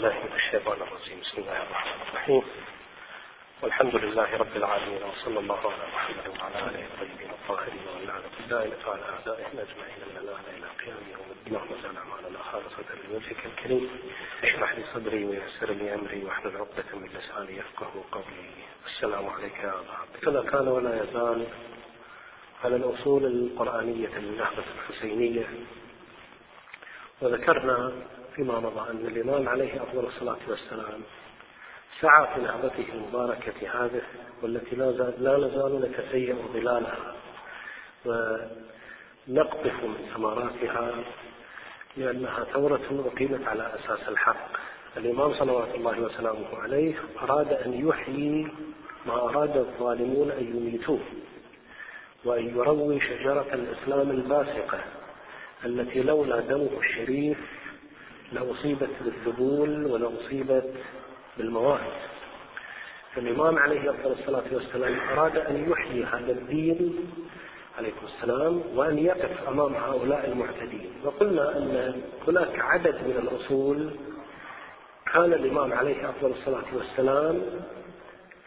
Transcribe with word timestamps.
بالله 0.00 0.18
من 0.24 0.32
الشيطان 0.36 0.78
الرجيم. 0.82 1.20
بسم 1.20 1.42
الله 1.42 1.62
الرحمن 1.62 2.00
الرحيم. 2.08 2.42
والحمد 3.62 3.94
لله 3.96 4.36
رب 4.36 4.56
العالمين 4.56 5.02
وصلى 5.02 5.38
الله 5.38 5.60
على 5.72 5.86
محمد 5.94 6.26
وعلى 6.28 6.58
آله 6.68 6.84
الطيبين 6.90 7.30
الطاهرين 7.30 7.86
واللعنة 7.94 8.30
الدائمة 8.40 8.82
على 8.86 9.02
أعدائهم 9.02 9.54
أجمعين 9.66 10.00
من 10.10 10.16
الآن 10.22 10.44
إلى 10.56 10.66
قيام 10.80 11.02
يوم 11.12 11.28
الدين. 11.30 11.46
اللهم 11.56 11.72
اجعل 11.78 11.96
اعمالنا 11.96 12.38
خالصة 12.52 12.88
لوجهك 13.10 13.46
الكريم 13.46 13.90
اشرح 14.44 14.72
لي 14.74 14.84
صدري 14.94 15.24
ويسر 15.24 15.70
لي 15.70 15.94
امري 15.94 16.24
واحلل 16.24 16.56
عقدة 16.56 16.88
من 16.94 17.08
لساني 17.08 17.58
يفقه 17.58 18.04
قولي 18.12 18.50
السلام 18.86 19.28
عليك 19.28 19.56
يا 19.64 19.74
ابا 19.80 19.94
عبد 20.00 20.50
كان 20.50 20.68
ولا 20.68 21.02
يزال 21.02 21.46
على 22.64 22.76
الاصول 22.76 23.24
القرانية 23.26 24.18
للنهضة 24.18 24.64
الحسينية 24.76 25.46
وذكرنا 27.20 27.92
فيما 28.36 28.60
مضى 28.60 28.90
أن 28.90 29.06
الإمام 29.06 29.48
عليه 29.48 29.82
أفضل 29.82 30.06
الصلاة 30.06 30.38
والسلام. 30.48 31.00
سعى 32.00 32.26
في 32.34 32.40
نهضته 32.40 32.86
المباركة 32.94 33.84
هذه 33.84 34.02
والتي 34.42 34.76
لا 34.76 35.36
نزال 35.38 35.80
نتسيأ 35.90 36.36
ظلالها 36.52 37.14
ونقطف 38.06 39.84
من 39.84 40.10
ثمراتها 40.14 40.94
لأنها 41.96 42.44
ثورة 42.44 43.10
أقيمت 43.14 43.48
على 43.48 43.72
أساس 43.74 44.08
الحق. 44.08 44.50
الإمام 44.96 45.34
صلوات 45.34 45.74
الله 45.74 46.00
وسلامه 46.00 46.58
عليه 46.62 46.94
أراد 47.22 47.52
أن 47.52 47.88
يحيي 47.88 48.48
ما 49.06 49.14
أراد 49.14 49.56
الظالمون 49.56 50.30
أن 50.30 50.56
يميتوه 50.56 51.00
وأن 52.24 52.48
يروي 52.48 53.00
شجرة 53.00 53.46
الإسلام 53.54 54.10
الباسقة 54.10 54.80
التي 55.64 56.02
لولا 56.02 56.40
دمه 56.40 56.70
الشريف 56.78 57.38
لأصيبت 58.32 58.90
بالذبول 59.04 59.86
ولأصيبت 59.86 60.74
بالمواد 61.38 61.80
فالإمام 63.14 63.58
عليه 63.58 63.90
أفضل 63.90 64.12
الصلاة 64.12 64.44
والسلام 64.52 65.00
أراد 65.12 65.36
أن 65.36 65.70
يحيي 65.70 66.04
هذا 66.04 66.32
الدين 66.32 66.96
عليكم 67.78 68.06
السلام 68.06 68.62
وأن 68.74 68.98
يقف 68.98 69.48
أمام 69.48 69.74
هؤلاء 69.74 70.28
المعتدين. 70.32 70.90
وقلنا 71.04 71.56
أن 71.58 72.02
هناك 72.28 72.58
عدد 72.58 72.94
من 72.94 73.28
الأصول 73.28 73.90
كان 75.12 75.32
الإمام 75.32 75.72
عليه 75.72 76.10
أفضل 76.10 76.30
الصلاة 76.30 76.64
والسلام 76.76 77.42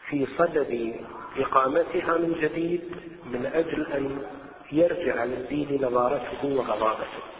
في 0.08 0.26
صدد 0.38 0.94
إقامتها 1.38 2.18
من 2.18 2.36
جديد 2.40 2.82
من 3.26 3.46
أجل 3.54 3.86
أن 3.92 4.22
يرجع 4.72 5.24
للدين 5.24 5.84
نظارته 5.84 6.44
وغضاضته 6.44 7.33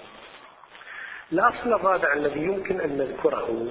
الأصل 1.34 1.72
الرابع 1.72 2.12
الذي 2.12 2.40
يمكن 2.40 2.80
أن 2.80 2.98
نذكره 2.98 3.66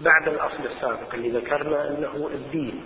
بعد 0.00 0.28
الأصل 0.28 0.66
السابق 0.76 1.14
اللي 1.14 1.30
ذكرنا 1.30 1.88
أنه 1.88 2.30
الدين. 2.34 2.82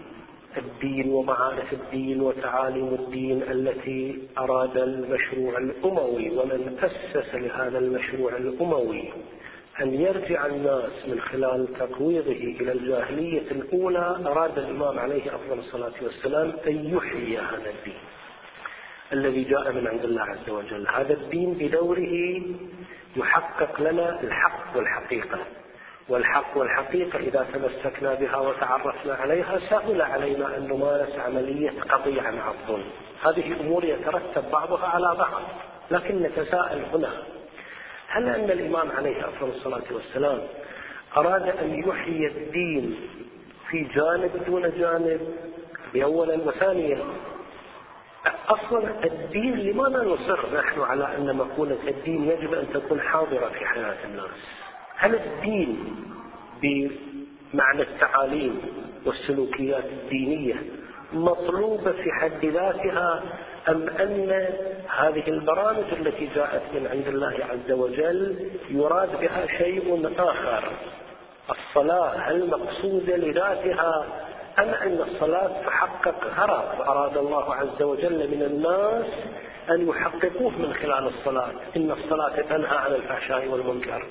الدين 0.57 1.13
ومعارف 1.13 1.73
الدين 1.73 2.21
وتعاليم 2.21 2.95
الدين 2.95 3.43
التي 3.43 4.29
أراد 4.39 4.77
المشروع 4.77 5.59
الأموي 5.59 6.31
ومن 6.31 6.79
أسس 6.83 7.35
لهذا 7.35 7.79
المشروع 7.79 8.37
الأموي 8.37 9.13
أن 9.81 9.95
يرجع 9.95 10.47
الناس 10.47 11.09
من 11.09 11.21
خلال 11.21 11.69
تقويضه 11.79 12.33
إلى 12.61 12.73
الجاهلية 12.73 13.51
الأولى 13.51 14.19
أراد 14.27 14.59
الإمام 14.59 14.99
عليه 14.99 15.35
أفضل 15.35 15.59
الصلاة 15.59 15.95
والسلام 16.03 16.53
أن 16.67 16.97
يحيي 16.97 17.39
هذا 17.39 17.71
الدين. 17.71 17.99
الذي 19.13 19.45
جاء 19.45 19.73
من 19.73 19.89
عند 19.89 20.05
الله 20.05 20.23
عز 20.23 20.51
وجل. 20.51 20.89
هذا 20.89 21.13
الدين 21.13 21.55
بدوره 21.55 22.43
يحقق 23.17 23.81
لنا 23.81 24.21
الحق 24.21 24.77
والحقيقة. 24.77 25.39
والحق 26.09 26.57
والحقيقة 26.57 27.19
إذا 27.19 27.47
تمسكنا 27.53 28.15
بها 28.15 28.37
وتعرفنا 28.37 29.15
عليها 29.15 29.59
سهل 29.71 30.03
علينا 30.03 30.57
أن 30.57 30.69
نمارس 30.69 31.19
عملية 31.19 31.71
قضية 31.81 32.23
عن 32.23 32.39
الظلم 32.39 32.85
هذه 33.25 33.61
أمور 33.61 33.85
يترتب 33.85 34.51
بعضها 34.53 34.87
على 34.87 35.15
بعض. 35.19 35.43
لكن 35.91 36.23
نتساءل 36.23 36.85
هنا 36.95 37.11
هل 38.09 38.29
أن 38.29 38.51
الإمام 38.51 38.93
عليه 38.93 39.29
أفضل 39.29 39.49
الصلاة 39.49 39.83
والسلام 39.91 40.41
أراد 41.17 41.49
أن 41.49 41.85
يحيي 41.89 42.27
الدين 42.27 42.97
في 43.71 43.85
جانب 43.95 44.31
دون 44.47 44.63
جانب؟ 44.63 45.21
بأولا 45.95 46.35
وثانيا 46.35 46.99
أصلا 48.49 49.05
الدين 49.05 49.59
لماذا 49.59 50.05
نصر 50.05 50.57
نحن 50.57 50.81
على 50.81 51.17
أن 51.17 51.37
مقولة 51.37 51.79
الدين 51.89 52.25
يجب 52.25 52.55
أن 52.55 52.67
تكون 52.75 53.01
حاضرة 53.01 53.49
في 53.49 53.67
حياة 53.67 53.97
الناس. 54.05 54.31
هل 54.97 55.15
الدين 55.15 55.97
بمعنى 56.63 57.83
التعاليم 57.83 58.61
والسلوكيات 59.07 59.85
الدينية 59.85 60.55
مطلوبة 61.13 61.93
في 61.93 62.13
حد 62.21 62.45
ذاتها 62.45 63.23
أم 63.69 63.89
أن 63.89 64.49
هذه 64.99 65.29
البرامج 65.29 65.85
التي 65.93 66.29
جاءت 66.35 66.63
من 66.75 66.87
عند 66.87 67.07
الله 67.07 67.39
عز 67.51 67.73
وجل 67.73 68.51
يراد 68.71 69.21
بها 69.21 69.47
شيء 69.59 70.13
آخر؟ 70.19 70.73
الصلاة 71.51 72.17
هل 72.17 72.51
مقصودة 72.51 73.17
لذاتها 73.17 74.07
أم 74.59 74.69
أن 74.69 75.01
الصلاة 75.01 75.63
تحقق 75.67 76.25
غرض؟ 76.37 76.89
أراد 76.89 77.17
الله 77.17 77.55
عز 77.55 77.83
وجل 77.83 78.31
من 78.31 78.43
الناس 78.43 79.07
أن 79.71 79.89
يحققوه 79.89 80.51
من 80.51 80.75
خلال 80.75 81.07
الصلاة. 81.07 81.51
إن 81.77 81.91
الصلاة 81.91 82.41
تنهى 82.41 82.77
عن 82.77 82.93
الفحشاء 82.93 83.49
والمنكر. 83.49 84.07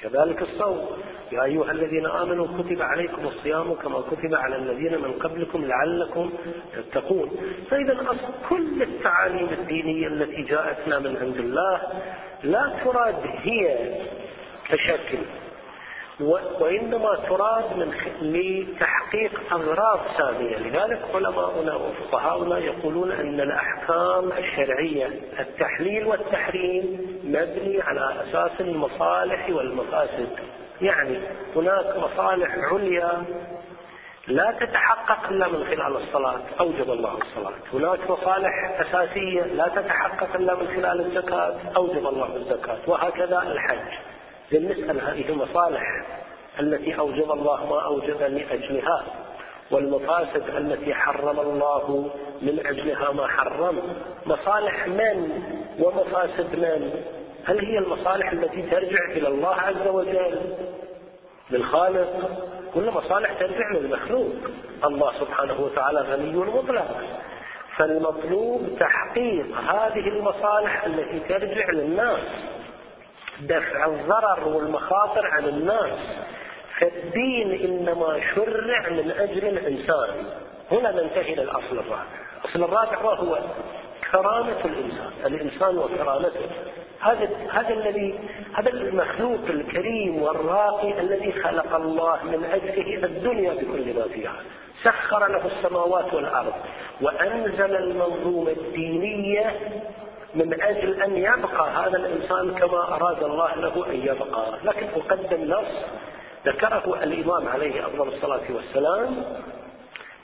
كذلك 0.00 0.42
الصوم. 0.42 0.88
يا 1.32 1.44
أيها 1.44 1.70
الذين 1.70 2.06
آمنوا 2.06 2.46
كتب 2.46 2.82
عليكم 2.82 3.26
الصيام 3.26 3.74
كما 3.74 4.00
كتب 4.00 4.34
على 4.34 4.56
الذين 4.56 5.02
من 5.02 5.12
قبلكم 5.12 5.64
لعلكم 5.64 6.30
تتقون. 6.76 7.30
فإذا 7.70 8.00
أصل 8.02 8.32
كل 8.48 8.82
التعاليم 8.82 9.48
الدينية 9.48 10.06
التي 10.06 10.42
جاءتنا 10.42 10.98
من 10.98 11.16
عند 11.16 11.36
الله 11.36 11.80
لا 12.42 12.72
تراد 12.84 13.22
هي 13.42 13.90
كشكل. 14.68 15.18
وإنما 16.60 17.16
تراد 17.28 17.76
من 17.76 17.94
لتحقيق 18.22 19.52
أغراض 19.52 20.00
سامية. 20.18 20.56
لذلك 20.56 21.00
علماؤنا 21.14 21.74
وفقهاؤنا 21.74 22.58
يقولون 22.58 23.12
أن 23.12 23.40
الأحكام 23.40 24.32
الشرعية 24.32 25.06
التحليل 25.40 26.06
والتحريم 26.06 26.84
مبني 27.24 27.82
على 27.82 28.14
أساس 28.22 28.60
المصالح 28.60 29.50
والمفاسد. 29.50 30.28
يعني 30.80 31.18
هناك 31.56 31.96
مصالح 31.96 32.50
عليا 32.72 33.24
لا 34.28 34.56
تتحقق 34.60 35.28
إلا 35.30 35.48
من 35.48 35.64
خلال 35.64 35.96
الصلاة 35.96 36.40
أوجب 36.60 36.90
الله 36.90 37.18
الصلاة. 37.18 37.52
هناك 37.72 38.10
مصالح 38.10 38.80
أساسية 38.80 39.42
لا 39.42 39.68
تتحقق 39.68 40.36
إلا 40.36 40.54
من 40.54 40.66
خلال 40.66 41.00
الزكاة 41.00 41.54
أوجب 41.76 42.06
الله 42.06 42.36
الزكاة. 42.36 42.78
وهكذا 42.86 43.42
الحج. 43.42 44.09
بالنسبة 44.52 44.92
لهذه 44.92 45.28
المصالح 45.28 45.82
التي 46.60 46.98
أوجب 46.98 47.32
الله 47.32 47.66
ما 47.66 47.84
أوجب 47.84 48.22
لأجلها 48.22 49.04
والمفاسد 49.70 50.56
التي 50.56 50.94
حرم 50.94 51.40
الله 51.40 52.10
من 52.42 52.66
أجلها 52.66 53.12
ما 53.12 53.26
حرم. 53.26 53.78
مصالح 54.26 54.86
من 54.86 55.42
ومفاسد 55.78 56.56
من؟ 56.56 57.04
هل 57.44 57.58
هي 57.66 57.78
المصالح 57.78 58.32
التي 58.32 58.62
ترجع 58.62 59.04
إلى 59.10 59.28
الله 59.28 59.54
عز 59.54 59.86
وجل 59.86 60.38
للخالق؟ 61.50 62.30
كل 62.74 62.90
مصالح 62.90 63.32
ترجع 63.32 63.72
للمخلوق. 63.74 64.32
الله 64.84 65.12
سبحانه 65.20 65.60
وتعالى 65.60 66.00
غني 66.00 66.32
مطلق. 66.32 66.96
فالمطلوب 67.76 68.78
تحقيق 68.80 69.46
هذه 69.58 70.08
المصالح 70.08 70.84
التي 70.84 71.20
ترجع 71.28 71.70
للناس. 71.70 72.20
دفع 73.40 73.86
الضرر 73.86 74.48
والمخاطر 74.48 75.26
عن 75.26 75.44
الناس. 75.44 75.98
فالدين 76.80 77.64
إنما 77.64 78.20
شرع 78.34 78.88
من 78.88 79.10
أجل 79.10 79.44
الإنسان. 79.44 80.24
هنا 80.72 80.90
ننتهي 80.90 81.32
إلى 81.32 81.42
الأصل 81.42 81.78
الرابع. 81.78 82.04
الأصل 82.44 82.64
الرابع 82.64 83.02
وهو 83.02 83.38
كرامة 84.12 84.64
الإنسان. 84.64 85.12
الإنسان 85.26 85.78
وكرامته. 85.78 86.40
هذا 87.00 87.28
هذا 87.50 87.74
الذي 87.74 88.18
هذا 88.54 88.70
المخلوق 88.70 89.44
الكريم 89.50 90.22
والراقي 90.22 91.00
الذي 91.00 91.32
خلق 91.32 91.74
الله 91.74 92.24
من 92.24 92.44
أجله 92.44 93.04
الدنيا 93.04 93.52
بكل 93.52 93.94
ما 93.96 94.04
فيها. 94.14 94.36
سخر 94.84 95.26
له 95.26 95.46
السماوات 95.46 96.14
والأرض. 96.14 96.52
وأنزل 97.00 97.76
المنظومة 97.76 98.50
الدينية 98.50 99.54
من 100.34 100.62
أجل 100.62 101.02
أن 101.02 101.16
يبقى 101.16 101.70
هذا 101.70 101.96
الإنسان 101.96 102.54
كما 102.54 102.94
أراد 102.94 103.22
الله 103.22 103.54
له 103.54 103.86
أن 103.90 103.96
يبقى. 103.96 104.58
لكن 104.64 104.86
أقدم 104.96 105.44
نص 105.44 105.84
ذكره 106.46 107.02
الإمام 107.02 107.48
عليه 107.48 107.86
أفضل 107.86 108.08
الصلاة 108.08 108.40
والسلام 108.50 109.24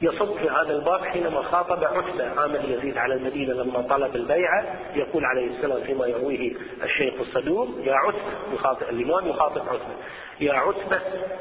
يصب 0.03 0.37
في 0.37 0.51
هذا 0.51 0.73
الباب 0.77 1.05
حينما 1.05 1.43
خاطب 1.43 1.85
عتبة 1.85 2.41
عامل 2.41 2.73
يزيد 2.73 2.99
على 2.99 3.15
المدينة 3.15 3.55
لما 3.55 3.81
طلب 3.83 4.17
البيعة 4.17 4.65
يقول 4.95 5.25
عليه 5.25 5.47
السلام 5.47 5.83
فيما 5.83 6.07
يرويه 6.07 6.53
الشيخ 6.83 7.15
الصدوق 7.21 7.69
يا 7.85 7.95
عتبة. 7.95 8.55
يخاطب 8.55 8.83
الإمام 8.83 9.29
يخاطب 9.29 9.63
عتبة. 9.69 9.97
يا 10.41 10.53
عتبة 10.53 11.01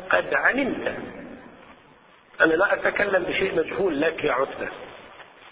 قد 0.10 0.34
علمت. 0.34 0.94
أنا 2.42 2.54
لا 2.54 2.74
أتكلم 2.74 3.24
بشيء 3.24 3.56
مجهول 3.56 4.02
لك 4.02 4.24
يا 4.24 4.32
عتبة. 4.32 4.68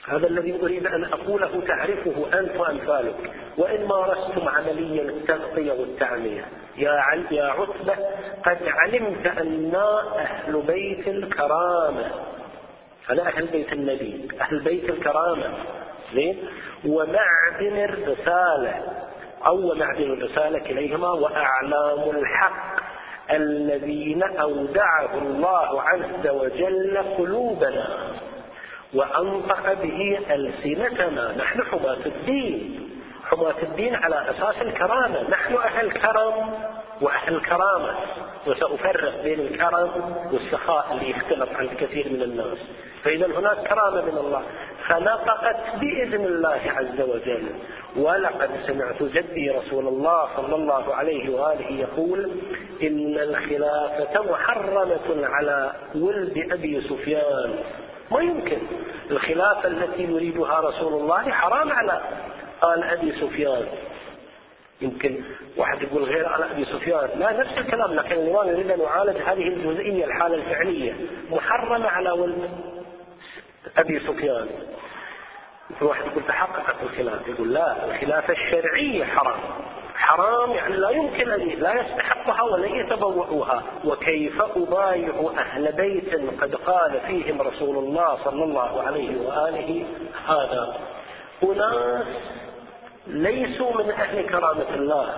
هذا 0.09 0.27
الذي 0.27 0.59
أريد 0.61 0.87
أن 0.87 1.03
أقوله 1.03 1.61
تعرفه 1.67 2.39
أنت 2.39 2.55
وأمثالك. 2.57 3.31
وإن 3.57 3.85
مارستم 3.85 4.47
عمليا 4.47 5.03
التغطية 5.03 5.71
والتعمية. 5.71 6.45
يا 6.77 7.23
يا 7.31 7.43
عتبة 7.43 7.95
قد 8.45 8.57
علمت 8.67 9.27
أنا 9.27 10.17
أهل 10.19 10.61
بيت 10.61 11.07
الكرامة 11.07 12.11
أنا 13.09 13.27
أهل 13.27 13.47
بيت 13.47 13.73
النبي 13.73 14.27
أهل 14.41 14.59
بيت 14.59 14.89
الكرامة. 14.89 15.53
زين؟ 16.13 16.37
ومعدن 16.85 17.77
الرسالة 17.77 18.81
أو 19.45 19.75
معدن 19.75 20.11
الرسالة 20.11 20.59
كليهما 20.59 21.11
وأعلام 21.11 22.09
الحق 22.09 22.83
الذين 23.31 24.23
أودعه 24.23 25.17
الله 25.17 25.81
عز 25.81 26.27
وجل 26.27 26.97
قلوبنا. 27.17 27.87
وأنطق 28.93 29.73
به 29.73 30.19
ألسنتنا. 30.31 31.35
نحن 31.37 31.63
حماة 31.63 32.05
الدين. 32.05 32.89
حماة 33.23 33.55
الدين 33.63 33.95
على 33.95 34.25
أساس 34.29 34.61
الكرامة. 34.61 35.29
نحن 35.29 35.55
أهل 35.55 35.91
كرم 35.91 36.53
وأهل 37.01 37.41
كرامة. 37.41 37.95
وسأفرق 38.47 39.23
بين 39.23 39.39
الكرم 39.39 40.15
والسخاء 40.31 40.87
اللي 40.91 41.09
يختلف 41.09 41.57
عند 41.57 41.69
كثير 41.79 42.09
من 42.09 42.21
الناس. 42.21 42.57
فإذا 43.03 43.25
هناك 43.25 43.67
كرامة 43.67 44.01
من 44.01 44.17
الله. 44.17 44.43
فنطقت 44.87 45.75
بإذن 45.79 46.25
الله 46.25 46.61
عز 46.65 47.01
وجل. 47.01 47.43
ولقد 47.95 48.49
سمعت 48.67 49.03
جدي 49.03 49.49
رسول 49.49 49.87
الله 49.87 50.29
صلى 50.35 50.55
الله 50.55 50.95
عليه 50.95 51.29
وآله 51.29 51.71
يقول 51.71 52.31
إن 52.81 53.17
الخلافة 53.17 54.31
محرمة 54.31 55.27
على 55.27 55.71
ولد 55.95 56.47
أبي 56.51 56.81
سفيان. 56.81 57.55
ما 58.11 58.21
يمكن. 58.21 58.57
الخلافة 59.11 59.67
التي 59.67 60.03
يريدها 60.03 60.59
رسول 60.59 60.93
الله 60.93 61.31
حرام 61.31 61.71
على 61.71 62.01
آل 62.63 62.83
أبي 62.83 63.11
سفيان. 63.11 63.65
يمكن 64.81 65.23
واحد 65.57 65.81
يقول 65.81 66.03
غير 66.03 66.27
على 66.27 66.51
أبي 66.51 66.65
سفيان. 66.65 67.09
لا 67.15 67.31
نفس 67.31 67.57
الكلام 67.57 67.93
لكن 67.93 68.11
الإمام 68.11 68.47
يريد 68.47 68.71
أن 68.71 68.79
يعالج 68.79 69.17
هذه 69.17 69.47
الجزئية 69.47 70.05
الحالة 70.05 70.35
الفعلية. 70.35 70.93
محرمة 71.31 71.87
على 71.87 72.11
ولد 72.11 72.49
أبي 73.77 73.99
سفيان. 73.99 74.47
في 75.79 75.85
واحد 75.85 76.05
يقول 76.05 76.23
تحققت 76.27 76.75
الخلافه 76.83 77.31
يقول 77.31 77.53
لا 77.53 77.85
الخلافه 77.85 78.33
الشرعيه 78.33 79.05
حرام. 79.05 79.39
حرام 79.95 80.51
يعني 80.51 80.75
لا 80.75 80.89
يمكن 80.89 81.31
أن 81.31 81.39
لا 81.39 81.81
يستحقها 81.81 82.41
ولا 82.41 82.67
يتبوأها. 82.67 83.63
وكيف 83.85 84.41
أبايع 84.41 85.31
أهل 85.37 85.71
بيت 85.71 86.41
قد 86.41 86.55
قال 86.55 86.99
فيهم 87.07 87.41
رسول 87.41 87.77
الله 87.77 88.17
صلى 88.23 88.43
الله 88.43 88.81
عليه 88.81 89.27
وآله 89.27 89.85
هذا؟ 90.27 90.77
أناس 91.43 92.07
ليسوا 93.07 93.83
من 93.83 93.91
أهل 93.91 94.29
كرامة 94.29 94.75
الله 94.75 95.09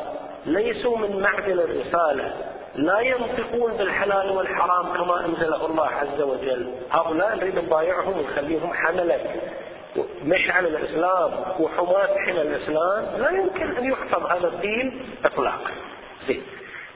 ليسوا 0.45 0.97
من 0.97 1.19
معدن 1.21 1.59
الرسالة 1.59 2.33
لا 2.75 2.99
ينطقون 2.99 3.73
بالحلال 3.77 4.31
والحرام 4.31 4.93
كما 4.93 5.25
أنزله 5.25 5.65
الله 5.65 5.87
عز 5.87 6.21
وجل. 6.21 6.71
هؤلاء 6.91 7.35
نريد 7.35 7.59
نبايعهم 7.59 8.19
ونخليهم 8.19 8.73
حملة. 8.73 9.19
مشعل 10.23 10.65
الإسلام 10.65 11.31
وحماة 11.59 12.17
حمى 12.25 12.41
الإسلام 12.41 13.05
لا 13.17 13.29
يمكن 13.29 13.77
أن 13.77 13.85
يحفظ 13.85 14.25
هذا 14.25 14.47
الدين 14.47 15.01
إطلاقا. 15.25 15.71
زين. 16.27 16.41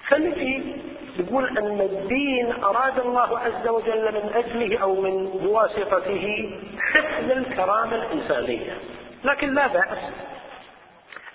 فنجي 0.08 0.76
يقول 1.20 1.58
أن 1.58 1.82
الدين 1.82 2.64
أراد 2.64 3.00
الله 3.00 3.40
عز 3.40 3.68
وجل 3.68 4.14
من 4.14 4.32
أجله 4.36 4.78
أو 4.78 5.02
من 5.02 5.28
بواسطته 5.28 6.52
حفظ 6.80 7.32
الكرامة 7.32 7.96
الإنسانية. 7.96 8.78
لكن 9.24 9.54
لا 9.54 9.68
بأس 9.68 9.98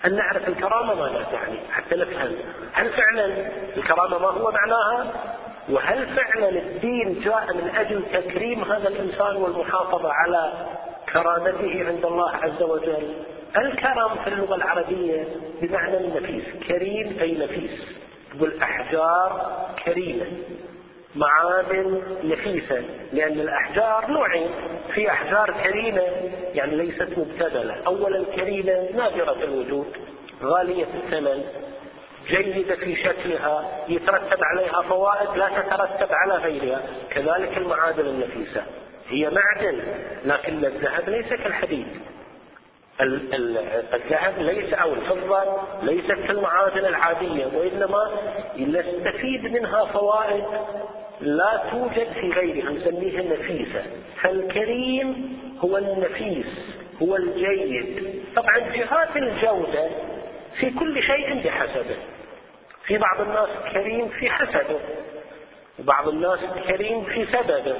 أن 0.05 0.15
نعرف 0.15 0.47
الكرامة 0.47 0.93
ماذا 0.93 1.25
تعني. 1.31 1.59
حتى 1.71 1.95
نفهم 1.95 2.35
هل 2.73 2.89
فعلا 2.89 3.25
الكرامة 3.77 4.17
ما 4.17 4.27
هو 4.27 4.51
معناها؟ 4.51 5.13
وهل 5.69 6.07
فعلا 6.15 6.49
الدين 6.49 7.19
جاء 7.19 7.53
من 7.53 7.71
أجل 7.75 8.03
تكريم 8.13 8.71
هذا 8.71 8.87
الإنسان 8.87 9.35
والمحافظة 9.35 10.11
على 10.11 10.53
كرامته 11.13 11.85
عند 11.87 12.05
الله 12.05 12.31
عز 12.31 12.61
وجل. 12.61 13.13
الكرم 13.57 14.15
في 14.23 14.27
اللغة 14.27 14.55
العربية 14.55 15.27
بمعنى 15.61 15.97
النفيس 15.97 16.43
كريم 16.67 17.17
أي 17.21 17.37
نفيس. 17.37 17.71
تقول 18.35 18.53
أحجار 18.61 19.55
كريمة 19.85 20.25
معادن 21.15 22.01
نفيسة 22.23 22.83
لأن 23.13 23.39
الأحجار 23.39 24.11
نوعين 24.11 24.49
في 24.93 25.09
أحجار 25.09 25.53
كريمة 25.63 26.03
يعني 26.53 26.75
ليست 26.75 27.17
مبتذلة. 27.17 27.75
أولا 27.87 28.23
كريمة 28.35 28.89
نادرة 28.95 29.43
الوجود 29.43 29.87
غالية 30.43 30.87
الثمن 31.03 31.43
جيدة 32.27 32.75
في 32.75 32.95
شكلها 32.95 33.85
يترتب 33.87 34.39
عليها 34.43 34.81
فوائد 34.81 35.37
لا 35.37 35.49
تترتب 35.49 36.13
على 36.13 36.35
غيرها. 36.35 36.81
كذلك 37.09 37.57
المعادن 37.57 38.05
النفيسة. 38.05 38.63
هي 39.09 39.29
معدن 39.29 39.79
لكن 40.25 40.65
الذهب 40.65 41.09
ليس 41.09 41.29
كالحديد. 41.29 41.87
الذهب 43.01 44.33
ليس 44.37 44.73
أو 44.73 44.93
الفضة 44.93 45.43
ليست 45.83 46.27
كالمعادن 46.27 46.85
العادية 46.85 47.45
وإنما 47.45 48.09
نستفيد 48.57 49.43
منها 49.45 49.85
فوائد 49.85 50.43
لا 51.21 51.63
توجد 51.71 52.07
في 52.13 52.31
غيرها 52.31 52.71
نسميها 52.71 53.21
نفيسه 53.21 53.83
فالكريم 54.21 55.39
هو 55.59 55.77
النفيس 55.77 56.45
هو 57.01 57.15
الجيد. 57.15 58.23
طبعا 58.35 58.59
جهات 58.59 59.15
الجودة 59.15 59.89
في 60.59 60.71
كل 60.71 61.03
شيء 61.03 61.43
بحسبه. 61.45 61.95
في 62.85 62.97
بعض 62.97 63.21
الناس 63.21 63.49
كريم 63.73 64.07
في 64.07 64.29
حسبه 64.29 64.79
وبعض 65.79 66.07
الناس 66.07 66.39
كريم 66.67 67.03
في 67.03 67.25
سببه. 67.25 67.75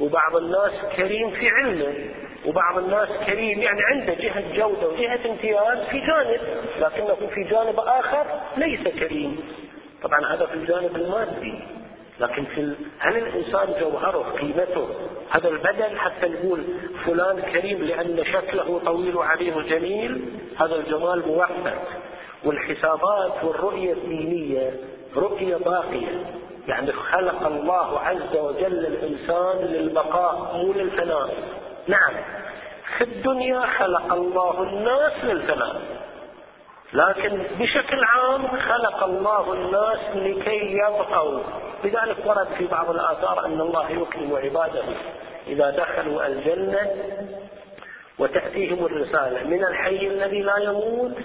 وبعض 0.00 0.36
الناس 0.36 0.72
كريم 0.96 1.30
في 1.30 1.48
علمه 1.48 1.94
وبعض 2.46 2.78
الناس 2.78 3.08
كريم 3.26 3.62
يعني 3.62 3.80
عنده 3.92 4.14
جهة 4.14 4.56
جودة 4.56 4.88
وجهة 4.88 5.30
امتياز 5.30 5.78
في 5.90 6.00
جانب 6.00 6.40
لكنه 6.80 7.28
في 7.34 7.44
جانب 7.44 7.80
آخر 7.80 8.26
ليس 8.56 8.80
كريم. 8.80 9.40
طبعا 10.02 10.34
هذا 10.34 10.46
في 10.46 10.54
الجانب 10.54 10.96
المادي 10.96 11.54
لكن 12.20 12.44
في 12.44 12.74
هل 12.98 13.16
الإنسان 13.16 13.68
جوهره 13.80 14.32
قيمته 14.40 14.88
هذا 15.30 15.48
البدن 15.48 15.98
حتى 15.98 16.28
نقول 16.28 16.64
فلان 17.04 17.40
كريم 17.40 17.82
لأن 17.82 18.24
شكله 18.24 18.80
طويل 18.84 19.16
وعريض 19.16 19.66
جميل 19.66 20.24
هذا 20.60 20.74
الجمال 20.76 21.28
موفق. 21.28 21.82
والحسابات 22.44 23.44
والرؤية 23.44 23.92
الدينية 23.92 24.70
رؤية 25.16 25.56
باقية. 25.56 26.24
يعني 26.68 26.92
خلق 26.92 27.46
الله 27.46 28.00
عز 28.00 28.36
وجل 28.36 28.86
الإنسان 28.86 29.58
للبقاء 29.58 30.56
مو 30.56 30.72
للفناء. 30.72 31.34
نعم. 31.86 32.14
في 32.98 33.04
الدنيا 33.04 33.60
خلق 33.78 34.12
الله 34.12 34.62
الناس 34.62 35.12
للفناء. 35.24 35.80
لكن 36.92 37.42
بشكل 37.58 38.04
عام 38.04 38.46
خلق 38.46 39.04
الله 39.04 39.52
الناس 39.52 39.98
لكي 40.14 40.72
يبقوا. 40.72 41.40
لذلك 41.84 42.16
ورد 42.26 42.46
في 42.58 42.66
بعض 42.66 42.90
الآثار 42.90 43.44
أن 43.44 43.60
الله 43.60 43.90
يكرم 43.90 44.36
عباده 44.36 44.82
إذا 45.46 45.70
دخلوا 45.70 46.26
الجنة 46.26 46.90
وتأتيهم 48.18 48.86
الرسالة 48.86 49.44
من 49.44 49.64
الحي 49.64 50.06
الذي 50.06 50.42
لا 50.42 50.56
يموت 50.56 51.16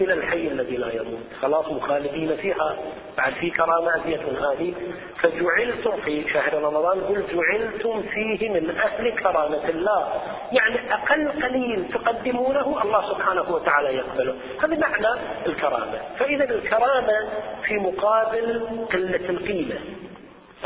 إلى 0.00 0.12
الحي 0.12 0.46
الذي 0.48 0.76
لا 0.76 0.92
يموت. 0.92 1.26
خلاص 1.42 1.66
مخالدين 1.68 2.36
فيها. 2.36 2.78
بعد 3.16 3.32
في 3.32 3.50
كرامة 3.50 3.96
أزية 3.96 4.20
هذه 4.50 4.74
فجعلتم 5.20 6.00
في 6.04 6.24
شهر 6.32 6.54
رمضان 6.54 7.00
قل 7.00 7.22
جعلتم 7.34 8.02
فيه 8.02 8.48
من 8.48 8.70
أهل 8.70 9.10
كرامة 9.10 9.68
الله. 9.68 10.08
يعني 10.52 10.92
أقل 10.92 11.28
قليل 11.42 11.84
تقدمونه 11.94 12.82
الله 12.82 13.08
سبحانه 13.12 13.54
وتعالى 13.54 13.94
يقبله. 13.94 14.34
هذا 14.62 14.76
معنى 14.76 15.20
الكرامة. 15.46 16.00
فإذا 16.18 16.44
الكرامة 16.44 17.28
في 17.64 17.74
مقابل 17.74 18.60
قلة 18.92 19.30
القيمة. 19.30 19.78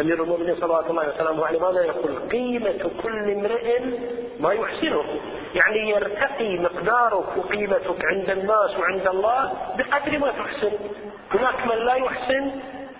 أمير 0.00 0.22
المؤمنين 0.22 0.56
صلوات 0.56 0.90
الله 0.90 1.08
وسلامه 1.08 1.46
عليه 1.46 1.60
ماذا 1.60 1.84
يقول؟ 1.84 2.18
قيمة 2.32 2.90
كل 3.02 3.30
امرئ 3.30 3.80
ما 4.40 4.52
يحسنه. 4.52 5.04
يعني 5.54 5.90
يرتقي 5.90 6.58
مقدارك 6.58 7.36
وقيمتك 7.36 8.04
عند 8.04 8.30
الناس 8.30 8.78
وعند 8.78 9.06
الله 9.06 9.52
بقدر 9.78 10.18
ما 10.18 10.30
تحسن. 10.30 10.72
هناك 11.34 11.66
من 11.66 11.86
لا 11.86 11.94
يحسن 11.94 12.50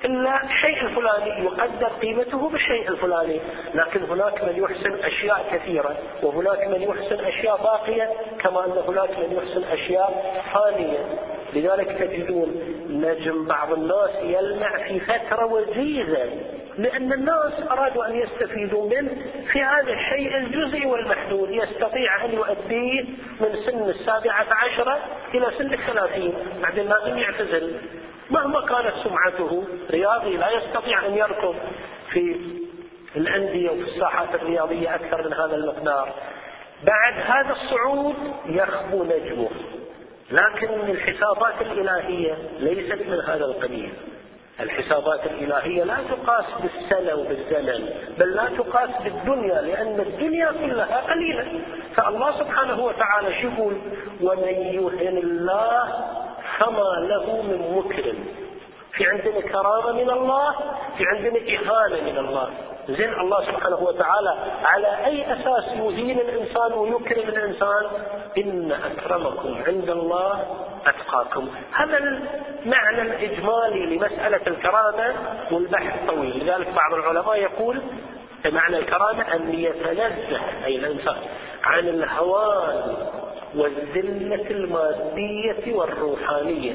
إلا 0.05 0.45
الشيء 0.45 0.83
الفلاني 0.83 1.45
يقدر 1.45 1.87
قيمته 1.87 2.49
بالشيء 2.49 2.89
الفلاني. 2.89 3.41
لكن 3.75 4.03
هناك 4.03 4.45
من 4.45 4.57
يحسن 4.57 5.05
أشياء 5.05 5.47
كثيرة 5.53 5.97
وهناك 6.23 6.69
من 6.69 6.83
يحسن 6.83 7.25
أشياء 7.25 7.57
باقية 7.63 8.11
كما 8.39 8.65
أن 8.65 8.83
هناك 8.89 9.11
من 9.11 9.33
يحسن 9.37 9.65
أشياء 9.73 10.43
فانية. 10.55 11.19
لذلك 11.53 11.99
تجدون 11.99 12.61
نجم 12.91 13.47
بعض 13.47 13.73
الناس 13.73 14.11
يلمع 14.23 14.77
في 14.89 15.01
فترة 15.01 15.47
وجيزة. 15.47 16.60
لأن 16.79 17.13
الناس 17.13 17.53
أرادوا 17.71 18.07
أن 18.07 18.17
يستفيدوا 18.17 18.89
منه 18.89 19.11
في 19.53 19.63
هذا 19.63 19.93
الشيء 19.93 20.37
الجزئي 20.37 20.87
والمحدود. 20.87 21.51
يستطيع 21.51 22.25
أن 22.25 22.33
يؤديه 22.33 23.03
من 23.41 23.57
سن 23.67 23.91
السابعة 23.91 24.47
عشرة 24.51 24.99
إلى 25.35 25.51
سن 25.59 25.73
الثلاثين. 25.73 26.35
بعدين 26.63 26.89
لازم 26.89 27.19
يعتزل 27.19 27.81
مهما 28.31 28.61
كانت 28.61 28.95
سمعته 29.05 29.65
رياضي 29.91 30.37
لا 30.37 30.51
يستطيع 30.51 31.07
أن 31.07 31.15
يركض 31.15 31.55
في 32.11 32.37
الأندية 33.17 33.71
وفي 33.71 33.83
الساحات 33.83 34.35
الرياضية 34.35 34.95
أكثر 34.95 35.29
من 35.29 35.33
هذا 35.33 35.57
المقدار. 35.57 36.13
بعد 36.85 37.15
هذا 37.15 37.53
الصعود 37.53 38.15
يخبو 38.47 39.05
نجمه. 39.05 39.49
لكن 40.31 40.91
الحسابات 40.91 41.55
الإلهية 41.61 42.39
ليست 42.59 43.03
من 43.03 43.21
هذا 43.21 43.45
القبيل. 43.45 43.93
الحسابات 44.61 45.27
الإلهية 45.27 45.85
لا 45.85 45.97
تقاس 46.11 46.45
بالسنة 46.63 47.15
وبالزمن 47.15 47.91
بل 48.19 48.31
لا 48.37 48.49
تقاس 48.59 48.91
بالدنيا 49.05 49.61
لأن 49.61 50.01
الدنيا 50.01 50.53
كلها 50.53 51.13
قليلة. 51.13 51.61
فالله 51.97 52.39
سبحانه 52.39 52.85
وتعالى 52.85 53.43
يقول؟ 53.43 53.75
ومن 54.21 54.49
يهن 54.49 55.19
الله 55.19 55.83
فما 56.59 57.07
له 57.09 57.43
من 57.43 57.75
مكرم. 57.77 58.19
في 58.93 59.07
عندنا 59.07 59.41
كرامة 59.41 59.93
من 59.93 60.11
الله 60.11 60.55
في 60.99 61.05
عندنا 61.07 61.39
إهانة 61.39 62.11
من 62.11 62.19
الله. 62.19 62.51
زين 62.97 63.21
الله 63.21 63.47
سبحانه 63.47 63.77
وتعالى 63.77 64.35
على 64.65 65.07
أي 65.07 65.33
أساس 65.33 65.65
يهين 65.77 66.19
الإنسان 66.19 66.73
ويكرم 66.73 67.29
الإنسان؟ 67.29 67.85
إن 68.39 68.73
أكرمكم 68.73 69.63
عند 69.67 69.91
الله 69.91 70.45
أتقاكم. 70.87 71.49
هذا 71.73 71.99
المعنى 71.99 73.03
الإجمالي 73.03 73.97
لمسألة 73.97 74.41
الكرامة 74.47 75.15
والبحث 75.51 76.07
طويل. 76.07 76.45
لذلك 76.45 76.69
بعض 76.69 76.95
العلماء 76.95 77.37
يقول 77.37 77.83
معنى 78.47 78.79
الكرامة 78.79 79.35
أن 79.35 79.55
يتنزه 79.55 80.41
أي 80.65 80.77
الإنسان 80.77 81.17
عن 81.65 81.89
الهوان 81.89 82.97
والذلة 83.55 84.51
المادية 84.51 85.75
والروحانية. 85.75 86.75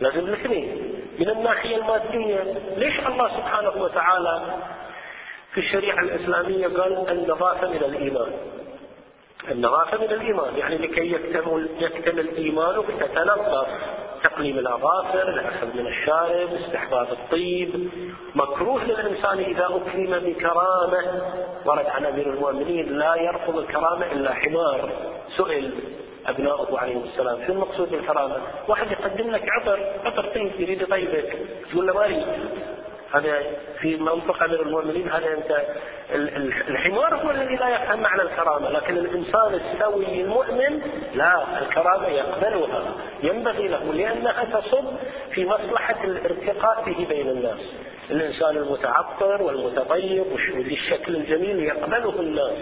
لازم 0.00 0.18
الاثنين 0.18 0.94
من 1.18 1.30
الناحية 1.30 1.76
المادية. 1.76 2.40
ليش 2.76 3.06
الله 3.06 3.28
سبحانه 3.28 3.82
وتعالى 3.82 4.42
في 5.52 5.60
الشريعة 5.60 6.00
الإسلامية 6.00 6.66
قال 6.66 7.08
النظافة 7.10 7.68
من 7.68 7.76
الإيمان. 7.76 8.32
النظافة 9.50 9.98
من 9.98 10.12
الإيمان 10.12 10.56
يعني 10.56 10.78
لكي 10.78 11.12
يكتمل, 11.12 11.68
يكتمل 11.80 12.36
إيمانك 12.36 12.84
تتنظف 13.00 13.68
تقليم 14.22 14.58
الأظافر 14.58 15.28
الأخذ 15.28 15.66
من 15.66 15.86
الشارب 15.86 16.48
استحباب 16.54 17.08
الطيب. 17.12 17.90
مكروه 18.34 18.84
للإنسان 18.84 19.38
إذا 19.38 19.66
أكرم 19.66 20.18
بكرامة. 20.18 21.22
ورد 21.64 21.86
عن 21.86 22.06
أمير 22.06 22.30
المؤمنين 22.30 22.98
لا 22.98 23.14
يرفض 23.14 23.58
الكرامة 23.58 24.12
إلا 24.12 24.34
حمار. 24.34 24.90
سئل 25.36 25.70
أبناؤه 26.26 26.78
عليهم 26.78 27.04
السلام 27.04 27.46
شو 27.46 27.52
المقصود 27.52 27.90
بالكرامة؟ 27.90 28.36
واحد 28.68 28.90
يقدم 28.90 29.30
لك 29.30 29.44
عطر 29.48 29.80
عطر 30.04 30.24
طيب 30.34 30.60
يريد 30.60 30.82
يطيبك 30.82 31.36
تقول 31.72 31.86
له 31.86 31.94
ما 31.94 32.06
يريد 32.06 32.26
هذا 33.14 33.42
في 33.80 33.96
منطقة 33.96 34.46
من 34.46 34.54
المؤمنين 34.54 35.08
هذا 35.08 35.26
أنت 35.32 35.62
الحمار 36.68 37.14
هو 37.14 37.30
الذي 37.30 37.56
لا 37.56 37.68
يفهم 37.68 38.00
معنى 38.00 38.22
الكرامة 38.22 38.70
لكن 38.70 38.96
الإنسان 38.96 39.54
السوي 39.54 40.20
المؤمن 40.20 40.82
لا 41.14 41.62
الكرامة 41.62 42.06
يقبلها 42.08 42.94
ينبغي 43.22 43.68
له 43.68 43.92
لأنها 43.92 44.44
تصب 44.44 44.84
في 45.34 45.46
مصلحة 45.46 46.04
الارتقاء 46.04 46.84
به 46.86 47.06
بين 47.08 47.28
الناس. 47.28 47.60
الإنسان 48.10 48.56
المتعطر 48.56 49.42
والمتطيب 49.42 50.24
وذي 50.32 50.74
الشكل 50.74 51.16
الجميل 51.16 51.58
يقبله 51.58 52.20
الناس. 52.20 52.58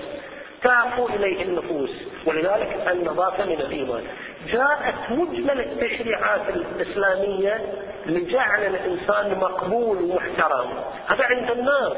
تعفو 0.62 1.06
إليه 1.06 1.42
النفوس 1.42 1.90
ولذلك 2.26 2.88
النظافة 2.92 3.44
من 3.44 3.60
الإيمان. 3.60 4.04
جاءت 4.46 4.94
مجمل 5.10 5.60
التشريعات 5.60 6.48
الإسلامية 6.48 7.60
لجعل 8.06 8.64
الإنسان 8.66 9.38
مقبول 9.38 10.02
ومحترم. 10.02 10.70
هذا 11.06 11.24
عند 11.24 11.50
الناس. 11.50 11.92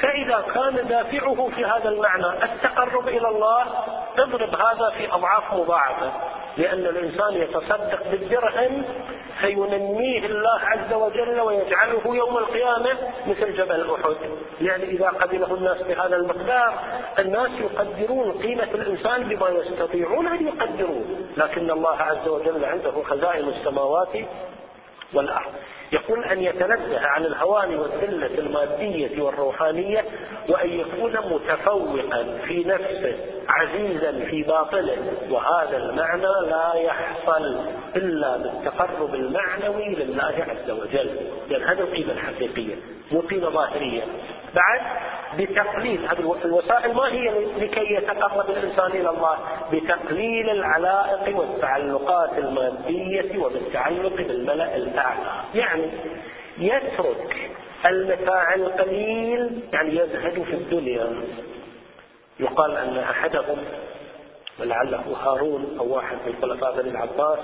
فإذا 0.00 0.44
كان 0.54 0.88
دافعه 0.88 1.50
في 1.56 1.64
هذا 1.64 1.88
المعنى 1.88 2.44
التقرب 2.44 3.08
إلى 3.08 3.28
الله 3.28 3.64
اضرب 4.18 4.54
هذا 4.54 4.90
في 4.98 5.12
أضعاف 5.12 5.54
مضاعفة. 5.54 6.12
لأن 6.56 6.78
الإنسان 6.78 7.34
يتصدق 7.34 8.10
بالدرهم 8.10 8.84
فينميه 9.40 10.26
الله 10.26 10.60
عز 10.60 10.92
وجل 10.92 11.40
ويجعله 11.40 12.02
يوم 12.06 12.36
القيامة 12.38 12.96
مثل 13.26 13.56
جبل 13.56 13.90
أحد. 13.90 14.16
يعني 14.60 14.84
إذا 14.84 15.08
قبله 15.08 15.54
الناس 15.54 15.82
بهذا 15.82 16.16
المقدار 16.16 16.74
الناس 17.18 17.50
يقدرون 17.60 18.32
قيمة 18.32 18.68
الإنسان 18.74 19.22
بما 19.22 19.48
يستطيعون 19.48 20.26
أن 20.26 20.46
يقدروه. 20.46 21.04
لكن 21.36 21.70
الله 21.70 21.96
عز 21.96 22.28
وجل 22.28 22.64
عنده 22.64 23.02
خزائن 23.02 23.48
السماوات 23.48 24.16
والأرض. 25.14 25.52
يقول 25.92 26.24
أن 26.24 26.42
يتنزه 26.42 27.00
عن 27.00 27.24
الهوان 27.24 27.74
والذلة 27.74 28.38
المادية 28.38 29.22
والروحانية 29.22 30.04
وأن 30.48 30.70
يكون 30.70 31.12
متفوقا 31.12 32.38
في 32.46 32.64
نفسه 32.64 33.16
عزيزا 33.48 34.12
في 34.30 34.42
باطنه. 34.42 35.12
وهذا 35.30 35.76
المعنى 35.76 36.50
لا 36.50 36.74
يحصل 36.74 37.56
إلا 37.96 38.36
بالتقرب 38.36 39.14
المعنوي 39.14 39.94
لله 39.94 40.46
عز 40.48 40.70
وجل. 40.70 41.10
لأن 41.48 41.62
هذه 41.62 41.80
القيمة 41.80 42.12
الحقيقية. 42.12 42.74
مو 43.12 43.20
قيمة 43.20 43.50
ظاهرية. 43.50 44.02
بعد 44.54 44.80
بتقليل 45.38 46.08
هذه 46.08 46.36
الوسائل 46.44 46.94
ما 46.94 47.12
هي 47.12 47.44
لكي 47.58 47.94
يتقرب 47.94 48.50
الإنسان 48.50 48.90
إلى 48.90 49.10
الله؟ 49.10 49.38
بتقليل 49.72 50.50
العلائق 50.50 51.38
والتعلقات 51.38 52.38
المادية 52.38 53.38
وبالتعلق 53.38 54.16
بالملأ 54.16 54.76
الأعلى. 54.76 55.44
يعني 55.54 55.90
يترك 56.58 57.50
المتاع 57.86 58.54
القليل 58.54 59.60
يعني 59.72 59.96
يزهد 59.96 60.42
في 60.42 60.54
الدنيا. 60.54 61.22
يقال 62.40 62.76
أن 62.76 62.98
أحدهم 62.98 63.58
ولعله 64.60 65.16
هارون 65.22 65.76
أو 65.80 65.94
واحد 65.94 66.16
من 66.26 66.34
خلفاء 66.42 66.76
بني 66.76 66.90
العباس 66.90 67.38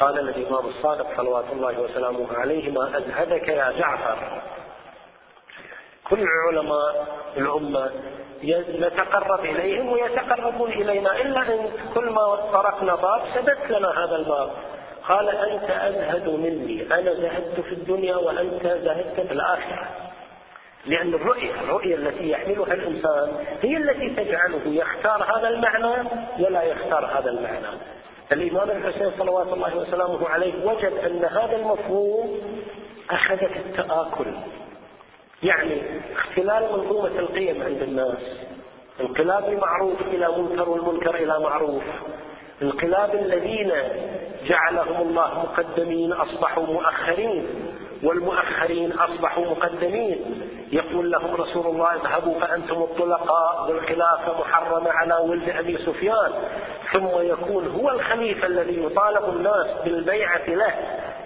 قال 0.00 0.14
للإمام 0.14 0.66
الصادق 0.66 1.16
صلوات 1.16 1.44
الله 1.52 1.80
وسلامه 1.80 2.26
عليه 2.36 2.70
ما 2.70 2.98
أزهدك 2.98 3.48
يا 3.48 3.72
جعفر. 3.78 4.42
كل 6.12 6.26
علماء 6.48 7.06
الأمة 7.36 7.90
نتقرب 8.78 9.44
إليهم 9.44 9.92
ويتقربون 9.92 10.70
إلينا 10.70 11.20
إلا 11.20 11.40
أن 11.40 11.70
كل 11.94 12.10
ما 12.10 12.36
طرقنا 12.52 12.94
باب 12.94 13.22
سدت 13.34 13.70
لنا 13.70 14.04
هذا 14.04 14.16
الباب. 14.16 14.50
قال 15.08 15.28
أنت 15.28 15.70
أزهد 15.70 16.28
مني 16.28 16.86
أنا 16.94 17.14
زهدت 17.14 17.60
في 17.60 17.72
الدنيا 17.72 18.16
وأنت 18.16 18.62
زهدت 18.62 19.20
في 19.20 19.32
الآخرة. 19.32 19.88
لأن 20.86 21.14
الرؤية 21.14 21.60
الرؤية 21.60 21.94
التي 21.94 22.30
يحملها 22.30 22.74
الإنسان 22.74 23.44
هي 23.62 23.76
التي 23.76 24.24
تجعله 24.24 24.60
يختار 24.66 25.38
هذا 25.38 25.48
المعنى 25.48 26.08
ولا 26.38 26.62
يختار 26.62 27.06
هذا 27.18 27.30
المعنى. 27.30 27.78
الإمام 28.32 28.70
الحسين 28.70 29.10
صلوات 29.18 29.46
الله 29.46 29.76
وسلامه 29.76 30.28
عليه 30.28 30.66
وجد 30.66 30.92
أن 31.06 31.24
هذا 31.24 31.56
المفهوم 31.56 32.40
أخذ 33.10 33.42
التآكل. 33.42 34.32
يعني 35.42 35.82
اختلال 36.12 36.72
منظومة 36.72 37.18
القيم 37.18 37.62
عند 37.62 37.82
الناس. 37.82 38.18
انقلاب 39.00 39.48
المعروف 39.48 40.00
إلى 40.02 40.28
منكر 40.38 40.68
والمنكر 40.68 41.14
إلى 41.14 41.40
معروف. 41.40 41.82
انقلاب 42.62 43.14
الذين 43.14 43.72
جعلهم 44.44 45.08
الله 45.08 45.42
مقدمين 45.42 46.12
أصبحوا 46.12 46.66
مؤخرين. 46.66 47.46
والمؤخرين 48.02 48.92
أصبحوا 48.92 49.44
مقدمين. 49.44 50.48
يقول 50.72 51.10
لهم 51.10 51.34
رسول 51.34 51.66
الله 51.66 51.94
اذهبوا 51.94 52.40
فأنتم 52.40 52.82
الطلقاء 52.82 53.70
والخلافة 53.70 54.40
محرمة 54.40 54.90
على 54.90 55.14
ولد 55.14 55.48
أبي 55.48 55.78
سفيان. 55.78 56.32
ثم 56.92 57.08
يكون 57.20 57.68
هو 57.68 57.90
الخليفة 57.90 58.46
الذي 58.46 58.84
يطالب 58.84 59.28
الناس 59.28 59.66
بالبيعة 59.84 60.48
له 60.48 60.74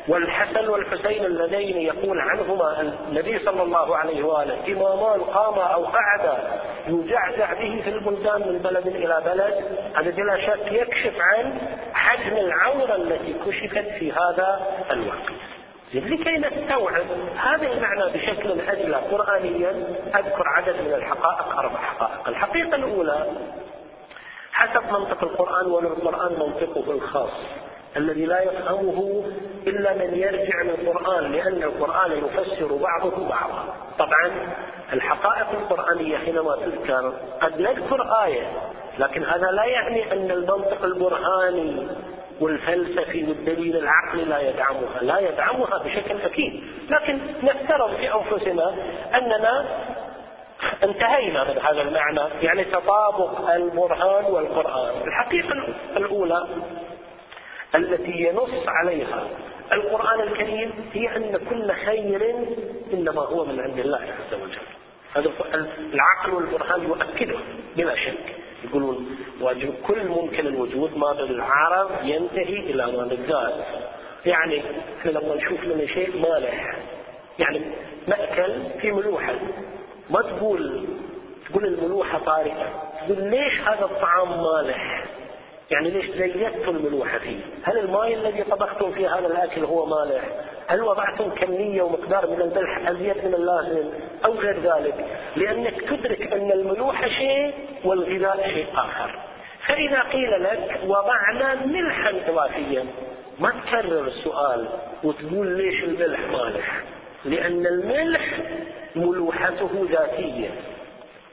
والحسن 0.08 0.68
والحسين 0.68 1.24
اللذين 1.24 1.76
يقول 1.76 2.20
عنهما 2.20 2.80
النبي 2.80 3.38
صلى 3.38 3.62
الله 3.62 3.96
عليه 3.96 4.22
وآله 4.22 4.72
إمامان 4.72 5.20
قاما 5.20 5.62
أو 5.62 5.84
قعدا 5.84 6.60
يجعجع 6.88 7.52
به 7.52 7.80
في 7.84 7.90
البلدان 7.90 8.40
من 8.40 8.58
بلد 8.58 8.86
إلى 8.86 9.22
بلد. 9.26 9.78
هذا 9.94 10.10
بلا 10.10 10.46
شك 10.46 10.72
يكشف 10.72 11.14
عن 11.20 11.58
حجم 11.94 12.36
العورة 12.36 12.96
التي 12.96 13.34
كشفت 13.46 13.88
في 13.98 14.12
هذا 14.12 14.66
الوقت. 14.90 15.55
لكي 15.94 16.38
نستوعب 16.38 17.06
هذا 17.36 17.72
المعنى 17.72 18.12
بشكل 18.12 18.60
أجلى 18.60 18.96
قرآنيا. 18.96 19.70
أذكر 20.14 20.48
عدد 20.56 20.80
من 20.80 20.94
الحقائق 20.94 21.58
أربع 21.58 21.78
حقائق. 21.78 22.28
الحقيقة 22.28 22.74
الأولى 22.74 23.26
حسب 24.52 24.92
منطق 24.92 25.24
القرآن 25.24 25.66
وللقرآن 25.66 26.32
منطقه 26.32 26.90
الخاص 26.92 27.30
الذي 27.96 28.26
لا 28.26 28.42
يفهمه 28.42 29.24
إلا 29.66 29.94
من 29.94 30.14
يرجع 30.14 30.62
للقرآن 30.62 31.32
لأن 31.32 31.62
القرآن 31.62 32.12
يفسر 32.12 32.76
بعضه 32.76 33.28
بعضا. 33.28 33.74
طبعا 33.98 34.30
الحقائق 34.92 35.50
القرآنية 35.50 36.18
حينما 36.18 36.56
تذكر 36.56 37.12
قد 37.40 37.60
نذكر 37.60 38.24
آية 38.24 38.52
لكن 38.98 39.24
هذا 39.24 39.50
لا 39.50 39.64
يعني 39.64 40.12
أن 40.12 40.30
المنطق 40.30 40.84
البرهاني 40.84 41.86
والفلسفي 42.40 43.24
والدليل 43.24 43.76
العقلي 43.76 44.24
لا 44.24 44.40
يدعمها 44.40 45.02
لا 45.02 45.18
يدعمها 45.18 45.78
بشكل 45.78 46.20
أكيد. 46.20 46.64
لكن 46.90 47.18
نفترض 47.42 47.96
في 47.96 48.14
أنفسنا 48.14 48.74
أننا 49.14 49.64
انتهينا 50.84 51.44
من 51.44 51.58
هذا 51.58 51.82
المعنى 51.82 52.20
يعني 52.42 52.64
تطابق 52.64 53.50
البرهان 53.50 54.24
والقرآن. 54.24 55.06
الحقيقة 55.06 55.68
الأولى 55.96 56.46
التي 57.74 58.12
ينص 58.12 58.68
عليها 58.68 59.28
القرآن 59.72 60.20
الكريم 60.20 60.90
هي 60.92 61.16
أن 61.16 61.40
كل 61.50 61.72
خير 61.72 62.34
إنما 62.92 63.20
هو 63.20 63.44
من 63.44 63.60
عند 63.60 63.78
الله 63.78 63.98
عز 63.98 64.40
وجل. 64.42 64.58
هذا 65.14 65.30
العقل 65.92 66.34
والبرهان 66.34 66.82
يؤكده 66.82 67.38
بلا 67.76 67.94
شك. 67.94 68.35
يقولون 68.68 69.16
كل 69.86 70.08
ممكن 70.08 70.46
الوجود 70.46 70.96
ما 70.96 71.12
بالعرب 71.12 71.90
ينتهي 72.04 72.58
إلى 72.58 72.86
ما 72.86 73.04
بالذات. 73.04 73.54
يعني 74.26 74.62
إحنا 75.00 75.10
لما 75.10 75.34
نشوف 75.34 75.64
لنا 75.64 75.86
شيء 75.86 76.20
مالح 76.20 76.76
يعني 77.38 77.60
مأكل 78.08 78.52
في 78.80 78.92
ملوحة. 78.92 79.34
ما 80.10 80.22
تقول 80.22 80.84
تقول 81.50 81.64
الملوحة 81.66 82.18
طارئة. 82.18 82.82
تقول 83.06 83.30
ليش 83.30 83.60
هذا 83.60 83.84
الطعام 83.84 84.42
مالح 84.42 85.04
يعني 85.70 85.90
ليش 85.90 86.10
زيدتم 86.10 86.76
الملوحة 86.76 87.18
فيه 87.18 87.40
هل 87.62 87.78
الماء 87.78 88.14
الذي 88.14 88.42
طبختم 88.42 88.92
فيه 88.92 89.18
هذا 89.18 89.26
الأكل 89.26 89.64
هو 89.64 89.86
مالح 89.86 90.22
هل 90.68 90.82
وضعتم 90.82 91.30
كمية 91.30 91.82
ومقدار 91.82 92.30
من 92.30 92.40
الملح 92.40 92.88
أزيد 92.88 93.24
من 93.24 93.34
اللازم 93.34 93.90
أو 94.24 94.32
غير 94.32 94.60
ذلك؟ 94.60 95.06
لأنك 95.36 95.80
تدرك 95.80 96.32
أن 96.32 96.52
الملوحة 96.52 97.08
شيء 97.08 97.54
والغذاء 97.84 98.48
شيء 98.48 98.66
آخر. 98.74 99.18
فإذا 99.66 100.00
قيل 100.00 100.42
لك 100.42 100.80
وضعنا 100.86 101.66
ملحا 101.66 102.14
إضافيا 102.28 102.86
ما 103.38 103.50
تكرر 103.50 104.06
السؤال 104.06 104.68
وتقول 105.04 105.46
ليش 105.46 105.84
الملح 105.84 106.20
مالح 106.20 106.82
لأن 107.24 107.66
الملح 107.66 108.38
ملوحته 108.96 109.86
ذاتية. 109.90 110.50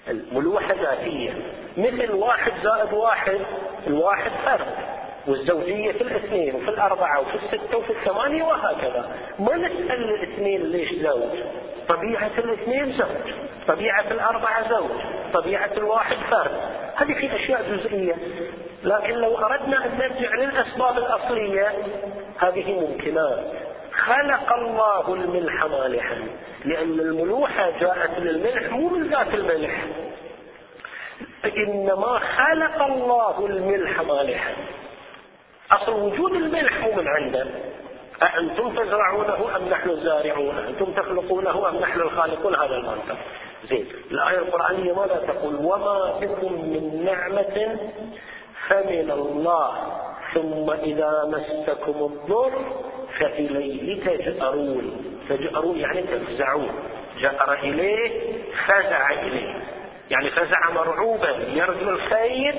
الملوحة 0.08 0.74
ذاتية. 0.74 1.34
مثل 1.78 2.12
واحد 2.12 2.52
زائد 2.64 2.94
واحد 2.94 3.40
الواحد 3.88 4.32
فرد. 4.46 4.68
والزوجية 5.28 5.92
في 5.92 6.02
الاثنين 6.02 6.56
وفي 6.56 6.70
الأربعة 6.70 7.20
وفي 7.20 7.36
الستة 7.36 7.78
وفي 7.78 7.90
الثمانية 7.90 8.44
وهكذا. 8.44 9.12
ما 9.40 9.58
نسأل 9.58 10.04
الاثنين 10.04 10.64
ليش 10.64 10.94
زوج؟ 10.94 11.40
طبيعة 11.88 12.32
الاثنين 12.38 12.92
زوج 12.92 13.34
طبيعة 13.68 14.06
الأربعة 14.12 14.70
زوج 14.70 14.92
طبيعة 15.34 15.70
الواحد 15.78 16.16
فرد. 16.32 16.52
هذه 16.96 17.14
في 17.14 17.36
أشياء 17.36 17.64
جزئية. 17.72 18.16
لكن 18.84 19.14
لو 19.14 19.38
أردنا 19.38 19.86
أن 19.86 19.98
نرجع 19.98 20.36
للأسباب 20.36 20.98
الأصلية 20.98 21.74
هذه 22.40 22.80
ممكنات 22.80 23.40
خلق 23.92 24.54
الله 24.54 25.14
الملح 25.14 25.66
مالحا 25.66 26.18
لأن 26.66 27.00
الملوحة 27.00 27.70
جاءت 27.80 28.20
للملح 28.20 28.72
مو 28.72 28.90
من 28.90 29.08
ذات 29.08 29.34
الملح. 29.34 29.86
إنما 31.46 32.20
خلق 32.20 32.84
الله 32.84 33.46
الملح 33.46 34.02
مالحا. 34.02 34.54
أصل 35.78 35.92
وجود 35.92 36.32
الملح 36.32 36.78
مو 36.78 36.92
من 36.92 37.08
عنده. 37.08 37.46
أأنتم 38.24 38.76
تزرعونه 38.76 39.56
أم 39.56 39.70
نحن 39.70 39.90
الزارعون؟ 39.90 40.58
أنتم 40.58 40.92
تخلقونه 40.92 41.70
أم 41.70 41.76
نحن 41.76 42.00
الخالقون؟ 42.00 42.56
هذا 42.56 42.76
المنطق. 42.76 43.18
زين. 43.70 43.88
الآية 44.12 44.38
القرآنية 44.38 44.94
ماذا 44.94 45.24
تقول؟ 45.28 45.56
وما 45.56 46.20
بكم 46.22 46.54
من 46.54 47.06
نعمة 47.06 47.78
فمن 48.68 49.12
الله 49.12 49.78
ثم 50.34 50.72
إذا 50.72 51.24
مسكم 51.28 52.06
الضر 52.06 52.52
فإليه 53.20 54.04
تجأرون. 54.06 55.06
تجأرون 55.30 55.80
يعني 55.80 56.02
تفزعون. 56.02 56.72
جأر 57.20 57.54
إليه 57.54 58.34
فزع 58.68 59.12
إليه. 59.12 59.83
يعني 60.14 60.30
فزع 60.32 60.70
مرعوبا 60.70 61.30
يرجو 61.54 61.90
الخير 61.90 62.56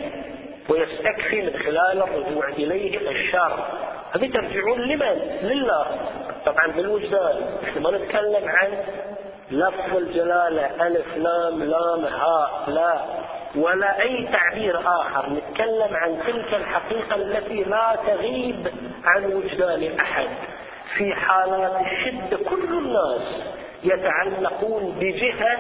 ويستكفي 0.69 1.43
من 1.43 1.53
خلال 1.59 2.03
الرجوع 2.03 2.49
إليه 2.49 3.11
الشر. 3.11 3.64
هذه 4.14 4.31
ترجعون 4.33 4.81
لمن؟ 4.81 5.38
لله. 5.43 5.87
طبعا 6.47 6.67
بالوجدان 6.67 7.43
إحنا 7.64 7.81
ما 7.81 7.90
نتكلم 7.99 8.49
عن 8.49 8.69
لفظ 9.51 9.97
الجلالة 9.97 10.87
ألف 10.87 11.17
لام 11.17 11.62
لام 11.62 12.05
هاء 12.05 12.64
لا. 12.69 13.01
ولا 13.57 14.01
أي 14.03 14.29
تعبير 14.33 14.79
آخر. 14.81 15.31
نتكلم 15.31 15.97
عن 15.97 16.19
تلك 16.27 16.55
الحقيقة 16.55 17.17
التي 17.17 17.64
لا 17.64 17.97
تغيب 18.07 18.73
عن 19.05 19.25
وجدان 19.25 19.99
أحد. 20.01 20.29
في 20.97 21.14
حالات 21.14 21.73
الشدة 21.87 22.37
كل 22.37 22.79
الناس 22.79 23.23
يتعلقون 23.85 24.97
بجهة 25.01 25.59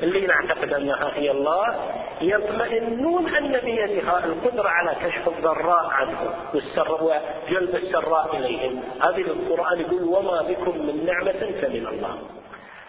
اللي 0.00 0.26
نعتقد 0.26 0.72
أنها 0.72 1.10
هي 1.14 1.30
الله 1.30 1.76
يطمئنون 2.20 3.34
أن 3.34 3.52
بيدها 3.52 4.24
القدرة 4.24 4.68
على 4.68 4.96
كشف 5.02 5.28
الضراء 5.28 5.86
عنهم 5.90 6.30
وجلب 6.54 7.74
السراء 7.76 8.36
إليهم. 8.36 8.82
هذه 9.00 9.20
القرآن 9.20 9.80
يقول 9.80 10.02
وما 10.02 10.42
بكم 10.42 10.86
من 10.86 11.06
نعمة 11.06 11.60
فمن 11.62 11.86
الله. 11.86 12.18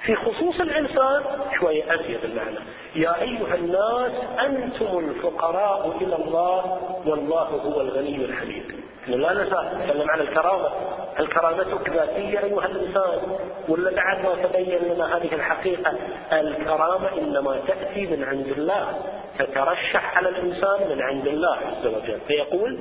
في 0.05 0.15
خصوص 0.15 0.61
الإنسان 0.61 1.23
شوية 1.59 1.95
أزيد 1.95 2.23
المعنى. 2.23 2.59
يا 2.95 3.21
أيها 3.21 3.55
الناس 3.55 4.11
أنتم 4.39 4.99
الفقراء 4.99 5.97
إلى 6.01 6.15
الله 6.15 6.79
والله 7.05 7.43
هو 7.43 7.81
الغني 7.81 8.15
الحميد. 8.15 8.82
لا 9.07 9.33
نزال 9.33 9.77
نتكلم 9.77 10.11
عن 10.11 10.19
الكرامة. 10.19 10.69
هل 11.15 11.27
كرامتك 11.27 11.89
ذاتية 11.89 12.39
أيها 12.43 12.65
الإنسان. 12.65 13.37
ولا 13.69 13.91
بعد 13.91 14.25
ما 14.25 14.47
تبين 14.47 14.79
لنا 14.79 15.17
هذه 15.17 15.35
الحقيقة 15.35 15.93
الكرامة 16.31 17.17
إنما 17.17 17.59
تأتي 17.67 18.07
من 18.07 18.23
عند 18.23 18.47
الله 18.47 18.99
تترشح 19.39 20.17
على 20.17 20.29
الإنسان 20.29 20.89
من 20.89 21.01
عند 21.01 21.27
الله 21.27 21.55
عز 21.57 21.85
وجل. 21.85 22.19
فيقول 22.27 22.79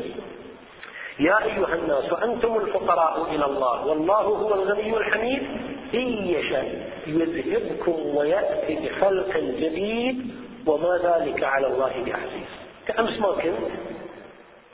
يا 1.20 1.44
أيها 1.44 1.74
الناس 1.74 2.12
أنتم 2.22 2.56
الفقراء 2.56 3.26
إلى 3.34 3.44
الله 3.44 3.86
والله 3.86 4.20
هو 4.20 4.54
الغني 4.54 4.96
الحميد. 4.96 5.42
إن 5.94 6.08
يشاء 6.26 6.90
يذهبكم 7.06 8.16
ويأتي 8.16 8.74
بخلق 8.74 9.36
جديد 9.36 10.34
وما 10.66 10.98
ذلك 11.04 11.44
على 11.44 11.66
الله 11.66 11.92
بعزيز. 12.06 12.50
كأمس 12.86 13.20
ما 13.20 13.32
كنت 13.32 13.91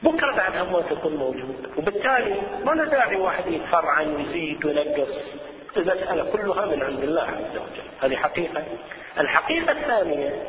بكرة 0.03 0.37
بعدها 0.37 0.65
ما 0.65 0.81
تكون 0.81 1.17
موجود 1.17 1.71
وبالتالي 1.77 2.35
ما 2.65 2.73
له 2.73 2.85
داعي 2.85 3.17
واحد 3.17 3.47
يتفرعن 3.47 4.17
ويزيد 4.17 4.65
وينقص. 4.65 5.09
المسألة 5.77 6.31
كلها 6.33 6.67
من 6.67 6.83
عند 6.83 7.03
الله 7.03 7.23
عز 7.23 7.57
وجل. 7.57 7.89
هذه 8.01 8.17
حقيقة. 8.17 8.63
الحقيقة 9.21 9.73
الثانية 9.73 10.43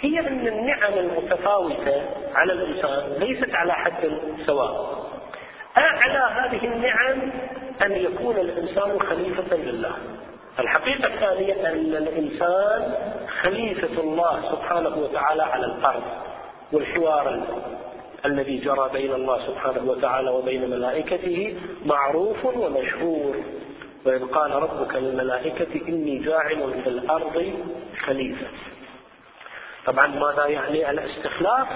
هي 0.00 0.20
أن 0.20 0.46
النعم 0.46 0.92
المتفاوتة 0.92 2.02
على 2.34 2.52
الإنسان 2.52 3.12
ليست 3.18 3.54
على 3.54 3.72
حد 3.72 4.18
سواء. 4.46 5.02
أعلى 5.76 6.18
هذه 6.18 6.64
النعم 6.64 7.30
أن 7.82 7.92
يكون 7.92 8.36
الإنسان 8.36 9.00
خليفة 9.00 9.56
لله. 9.56 9.92
الحقيقة 10.58 11.06
الثانية 11.06 11.68
أن 11.68 11.96
الإنسان 11.96 12.94
خليفة 13.42 14.00
الله 14.00 14.50
سبحانه 14.50 14.98
وتعالى 14.98 15.42
على 15.42 15.66
الأرض 15.66 16.02
والحوار 16.72 17.42
الذي 18.26 18.56
جرى 18.58 18.90
بين 18.92 19.12
الله 19.12 19.46
سبحانه 19.46 19.90
وتعالى 19.90 20.30
وبين 20.30 20.70
ملائكته 20.70 21.56
معروف 21.86 22.44
ومشهور. 22.44 23.36
وإذ 24.04 24.24
قال 24.24 24.50
ربك 24.50 24.94
للملائكة 24.96 25.88
إني 25.88 26.18
جاعل 26.18 26.82
في 26.84 26.88
الأرض 26.88 27.54
خليفة. 28.04 28.46
طبعا 29.86 30.06
ماذا 30.06 30.46
يعني 30.46 30.90
الاستخلاف؟ 30.90 31.66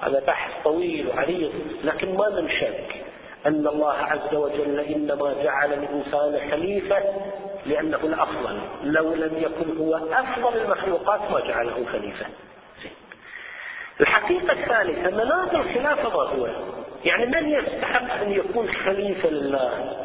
هذا 0.00 0.22
بحث 0.26 0.64
طويل 0.64 1.08
وعريض 1.08 1.52
لكن 1.84 2.16
ما 2.16 2.28
من 2.28 2.50
شك 2.50 3.04
أن 3.46 3.66
الله 3.66 3.92
عز 3.92 4.34
وجل 4.34 4.80
إنما 4.80 5.34
جعل 5.42 5.72
الإنسان 5.72 6.50
خليفة 6.50 7.02
لأنه 7.66 7.96
الأفضل. 8.04 8.60
لو 8.82 9.14
لم 9.14 9.32
يكن 9.36 9.78
هو 9.78 9.94
أفضل 9.96 10.60
المخلوقات 10.60 11.20
ما 11.30 11.40
جعله 11.40 11.86
خليفة. 11.92 12.26
الحقيقة 14.00 14.52
الثالثة 14.52 15.10
مناط 15.10 15.54
الخلافة 15.54 16.08
ما 16.08 16.30
هو 16.30 16.48
يعني 17.04 17.26
من 17.26 17.48
يستحق 17.48 18.22
أن 18.22 18.32
يكون 18.32 18.68
خليفة 18.68 19.28
لله؟ 19.28 19.96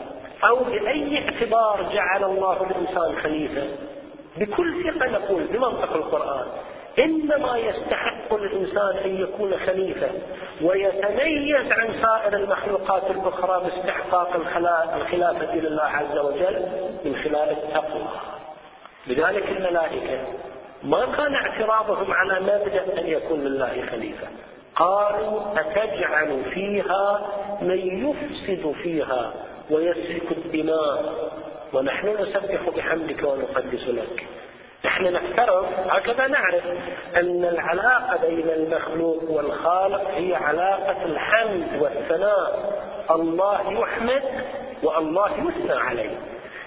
أو 0.44 0.64
بأي 0.64 1.26
اعتبار 1.26 1.90
جعل 1.94 2.24
الله 2.24 2.64
الإنسان 2.64 3.22
خليفة؟ 3.24 3.64
بكل 4.38 4.84
ثقة 4.84 5.08
نقول 5.08 5.44
بمنطق 5.44 5.94
القرآن 5.94 6.46
إنما 7.00 7.58
يستحق 7.58 8.34
الإنسان 8.34 8.98
أن 9.06 9.22
يكون 9.22 9.54
خليفة 9.66 10.10
ويتميز 10.62 11.72
عن 11.72 11.94
سائر 12.02 12.34
المخلوقات 12.36 13.12
الأخرى 13.12 13.64
باستحقاق 13.64 14.36
الخلافة 14.36 15.56
لله 15.56 15.84
عز 15.84 16.18
وجل 16.18 16.66
من 17.06 17.16
خلال 17.24 17.50
التقوى. 17.50 18.08
لذلك 19.08 19.50
الملائكة 19.50 20.20
ما 20.84 21.06
كان 21.06 21.36
اعتراضهم 21.36 22.14
على 22.14 22.40
مبدأ 22.40 23.02
أن 23.02 23.08
يكون 23.08 23.40
لله 23.40 23.86
خليفة. 23.92 24.28
قالوا 24.76 25.42
أتجعل 25.60 26.44
فيها 26.54 27.22
من 27.62 28.10
يفسد 28.10 28.72
فيها 28.84 29.34
ويسفك 29.72 30.32
الدماء. 30.32 31.14
ونحن 31.74 32.08
نسبح 32.08 32.70
بحمدك 32.78 33.24
ونقدس 33.24 33.88
لك. 33.88 34.28
نحن 34.86 35.14
نفترض 35.14 35.66
هكذا 35.90 36.28
نعرف 36.28 36.64
أن 37.16 37.46
العلاقة 37.46 38.28
بين 38.28 38.50
المخلوق 38.50 39.24
والخالق 39.30 40.10
هي 40.16 40.36
علاقة 40.36 41.06
الحمد 41.06 41.68
والثناء. 41.82 42.74
الله 43.12 43.82
يحمد 43.82 44.24
وألله 44.84 45.30
يثنى 45.30 45.80
عليه. 45.80 46.18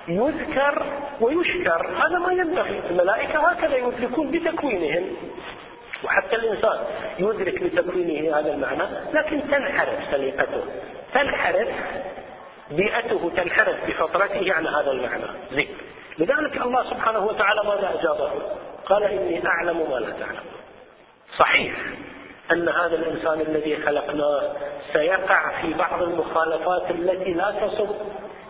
يذكر 0.09 0.87
ويشكر 1.23 1.87
هذا 1.89 2.19
ما 2.19 2.33
ينبغي. 2.33 2.81
الملائكة 2.91 3.39
هكذا 3.49 3.77
يدركون 3.77 4.31
بتكوينهم. 4.31 5.17
وحتى 6.05 6.37
الإنسان 6.37 6.79
يدرك 7.19 7.63
بتكوينه 7.63 8.39
هذا 8.39 8.55
المعنى 8.55 8.83
لكن 9.13 9.51
تنحرف 9.51 9.99
سليقته. 10.11 10.63
تنحرف 11.15 11.69
بيئته 12.71 13.31
تنحرف 13.37 13.77
بفطرته 13.89 14.55
عن 14.55 14.67
هذا 14.67 14.91
المعنى. 14.91 15.25
زين. 15.53 15.69
لذلك 16.19 16.57
الله 16.57 16.91
سبحانه 16.91 17.27
وتعالى 17.27 17.61
ماذا 17.65 17.95
أجابه؟ 18.01 18.31
قال 18.87 19.03
إني 19.03 19.47
أعلم 19.47 19.91
ما 19.91 19.97
لا 19.97 20.11
تعلم. 20.11 20.45
صحيح 21.39 21.75
أن 22.53 22.69
هذا 22.69 22.97
الإنسان 22.97 23.41
الذي 23.41 23.77
خلقناه 23.77 24.53
سيقع 24.93 25.61
في 25.61 25.75
بعض 25.75 26.03
المخالفات 26.03 26.91
التي 26.91 27.33
لا 27.33 27.51
تصب 27.51 27.91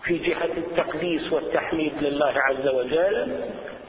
في 0.04 0.18
جهة 0.18 0.50
التقديس 0.56 1.32
والتحميد 1.32 1.92
لله 2.00 2.34
عز 2.36 2.68
وجل 2.68 3.40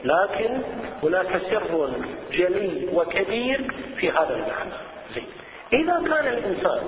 لكن 0.04 0.62
هناك 1.02 1.40
سر 1.50 1.90
جلي 2.32 2.88
وكبير 2.94 3.74
في 3.96 4.10
هذا 4.10 4.34
المعنى. 4.34 4.74
زين. 5.14 5.26
إذا 5.72 5.92
كان 5.92 6.26
الإنسان 6.26 6.80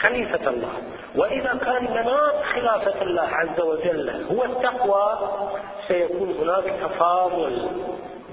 خليفة 0.00 0.50
الله 0.50 0.72
وإذا 1.16 1.58
كان 1.64 1.84
مناط 1.84 2.42
خلافة 2.54 3.02
الله 3.02 3.22
عز 3.22 3.60
وجل 3.60 4.10
هو 4.30 4.44
التقوى 4.44 5.18
سيكون 5.88 6.34
هناك 6.40 6.64
تفاضل 6.82 7.68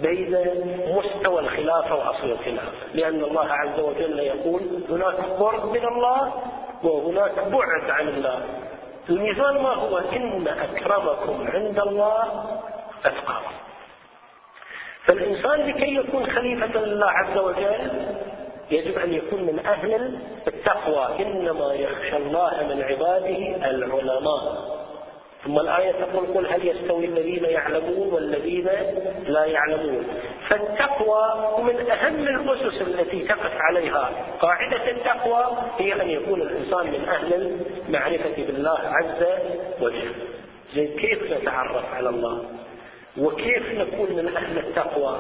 بين 0.02 0.38
مستوى 0.88 1.40
الخلافة 1.40 1.96
وأصل 1.96 2.32
الخلافة. 2.32 2.72
لأن 2.94 3.24
الله 3.24 3.48
عز 3.52 3.80
وجل 3.80 4.20
يقول 4.20 4.62
هناك 4.90 5.16
قرب 5.40 5.72
من 5.72 5.86
الله 5.86 6.34
وهناك 6.84 7.32
بعد 7.36 7.90
عن 7.90 8.08
الله. 8.08 8.42
الميزان 9.10 9.64
ما 9.64 9.74
هو 9.74 9.98
إن 9.98 10.48
أكرمكم 10.48 11.48
عند 11.48 11.80
الله 11.80 12.46
أتقاكم. 13.06 13.56
فالإنسان 15.06 15.60
لكي 15.70 15.96
يكون 15.96 16.26
خليفة 16.32 16.80
لله 16.80 17.10
عز 17.10 17.38
وجل 17.38 17.92
يجب 18.72 18.98
أن 18.98 19.14
يكون 19.14 19.44
من 19.44 19.66
أهل 19.66 20.20
التقوى 20.48 21.26
إنما 21.26 21.74
يخشى 21.74 22.18
الله 22.18 22.68
من 22.70 22.84
عباده 22.84 23.70
العلماء. 23.70 24.70
ثم 25.46 25.60
الآية 25.60 25.92
تقول 25.92 26.26
قل 26.26 26.48
هل 26.54 26.68
يستوي 26.68 27.06
الذين 27.06 27.46
يعلمون 27.46 28.14
والذين 28.14 28.70
لا 29.26 29.46
يعلمون؟ 29.46 30.08
فالتقوى 30.50 31.24
من 31.64 31.92
أهم 31.92 32.24
الأسس 32.24 32.82
التي 32.82 33.20
تقف 33.20 33.52
عليها. 33.56 34.10
قاعدة 34.42 34.92
التقوى 34.92 35.58
هي 35.78 36.02
أن 36.02 36.10
يكون 36.10 36.42
الإنسان 36.42 36.88
من 36.88 37.10
أهل 37.10 37.34
المعرفة 37.88 38.36
بالله 38.38 38.80
عز 38.80 39.26
وجل. 39.82 40.12
زي 40.76 40.88
كيف 40.88 41.32
نتعرف 41.32 41.94
على 41.94 42.10
الله؟ 42.10 42.44
وكيف 43.18 43.72
نكون 43.74 44.16
من 44.16 44.36
أهل 44.38 44.58
التقوى؟ 44.58 45.18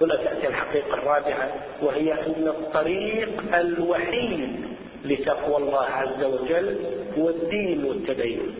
هنا 0.00 0.16
تأتي 0.16 0.46
الحقيقة 0.46 0.94
الرابعة 0.94 1.50
وهي 1.82 2.12
أن 2.12 2.48
الطريق 2.48 3.54
الوحيد 3.54 4.66
لتقوى 5.04 5.56
الله 5.56 5.84
عز 5.84 6.24
وجل 6.24 6.76
هو 7.18 7.28
الدين 7.28 7.84
والتدين. 7.84 8.54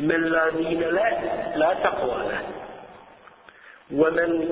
من 0.00 0.24
لا 0.24 0.50
دين 0.50 0.80
له 0.80 1.20
لا 1.56 1.74
تقوى 1.74 2.10
له. 2.10 2.59
ومن 3.94 4.48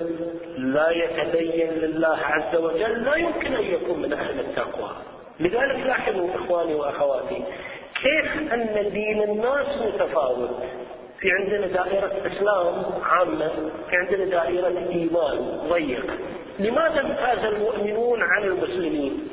لا 0.56 0.90
يتدين 0.90 1.70
لله 1.70 2.18
عز 2.22 2.56
وجل 2.56 3.04
لا 3.04 3.14
يمكن 3.14 3.54
أن 3.54 3.64
يكون 3.64 4.02
من 4.02 4.12
أهل 4.12 4.40
التقوى. 4.40 4.90
لذلك 5.40 5.86
لاحظوا 5.86 6.28
إخواني 6.34 6.74
وأخواتي 6.74 7.44
كيف 8.02 8.52
أن 8.52 8.90
دين 8.92 9.22
الناس 9.22 9.66
متفاوت؟ 9.86 10.50
في 11.20 11.28
عندنا 11.30 11.66
دائرة 11.66 12.12
إسلام 12.26 12.84
عامة 13.02 13.48
في 13.90 13.96
عندنا 13.96 14.24
دائرة 14.24 14.78
إيمان 14.88 15.60
ضيق. 15.68 16.06
لماذا 16.58 17.00
امتاز 17.00 17.44
المؤمنون 17.44 18.22
عن 18.22 18.42
المسلمين؟ 18.42 19.28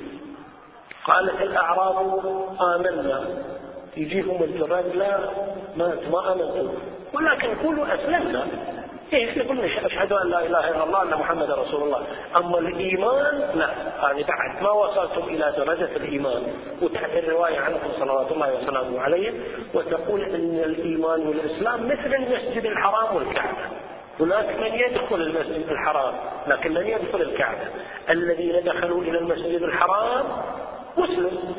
قالت 1.05 1.41
الأعراب 1.41 2.19
آمنا. 2.75 3.25
يجيهم 3.97 4.43
الجراد 4.43 4.95
لا 4.95 5.19
ما 5.77 5.97
ما 6.11 6.33
آمنتم. 6.33 6.73
ولكن 7.13 7.55
قولوا 7.55 7.85
أسلمنا. 7.95 8.47
إيه 9.13 9.37
يقول 9.37 9.59
أشهد 9.59 10.13
أن 10.13 10.29
لا 10.29 10.45
إله 10.45 10.69
إلا 10.69 10.83
الله 10.83 11.03
أن 11.03 11.19
محمد 11.19 11.51
رسول 11.51 11.83
الله. 11.83 12.01
أما 12.35 12.59
الإيمان 12.59 13.49
لا 13.55 13.69
هذه 14.01 14.25
بعد. 14.27 14.63
ما 14.63 14.71
وصلتم 14.71 15.23
إلى 15.23 15.53
درجة 15.57 15.89
الإيمان؟ 15.95 16.43
وتحت 16.81 17.09
الرواية 17.13 17.59
عنكم 17.59 17.89
صلوات 17.99 18.31
الله 18.31 18.53
وسلامه 18.53 19.01
عليه 19.01 19.33
وتقول 19.73 20.21
أن 20.21 20.61
الإيمان 20.65 21.27
والإسلام 21.27 21.87
مثل 21.87 22.13
المسجد 22.13 22.65
الحرام 22.65 23.15
والكعبة. 23.15 23.65
هناك 24.19 24.59
من 24.59 24.73
يدخل 24.79 25.15
المسجد 25.15 25.69
الحرام 25.69 26.13
لكن 26.47 26.73
لن 26.73 26.87
يدخل 26.87 27.21
الكعبة. 27.21 27.67
الذين 28.09 28.63
دخلوا 28.63 29.01
إلى 29.01 29.17
المسجد 29.17 29.61
الحرام 29.61 30.25
مسلم. 30.97 31.55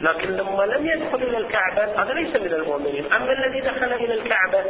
لكن 0.00 0.30
لما 0.30 0.62
لم 0.62 0.86
يدخل 0.86 1.22
إلى 1.22 1.38
الكعبة 1.38 2.02
هذا 2.02 2.12
ليس 2.12 2.36
من 2.36 2.52
المؤمنين. 2.54 3.12
أما 3.12 3.32
الذي 3.32 3.60
دخل 3.60 3.92
إلى 3.92 4.14
الكعبة 4.14 4.64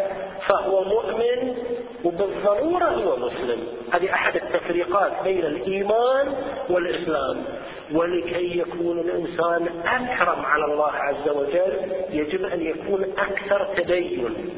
فهو 0.47 0.85
مؤمن 0.85 1.57
وبالضرورة 2.05 2.85
هو 2.85 3.17
مسلم. 3.17 3.67
هذه 3.93 4.12
أحد 4.12 4.37
التفريقات 4.37 5.12
بين 5.25 5.45
الإيمان 5.45 6.35
والإسلام. 6.71 7.45
ولكي 7.93 8.59
يكون 8.59 8.99
الإنسان 8.99 9.69
أكرم 9.87 10.45
على 10.45 10.64
الله 10.64 10.93
عز 10.93 11.29
وجل 11.29 11.93
يجب 12.11 12.45
أن 12.45 12.61
يكون 12.61 13.05
أكثر 13.19 13.64
تدين. 13.77 14.51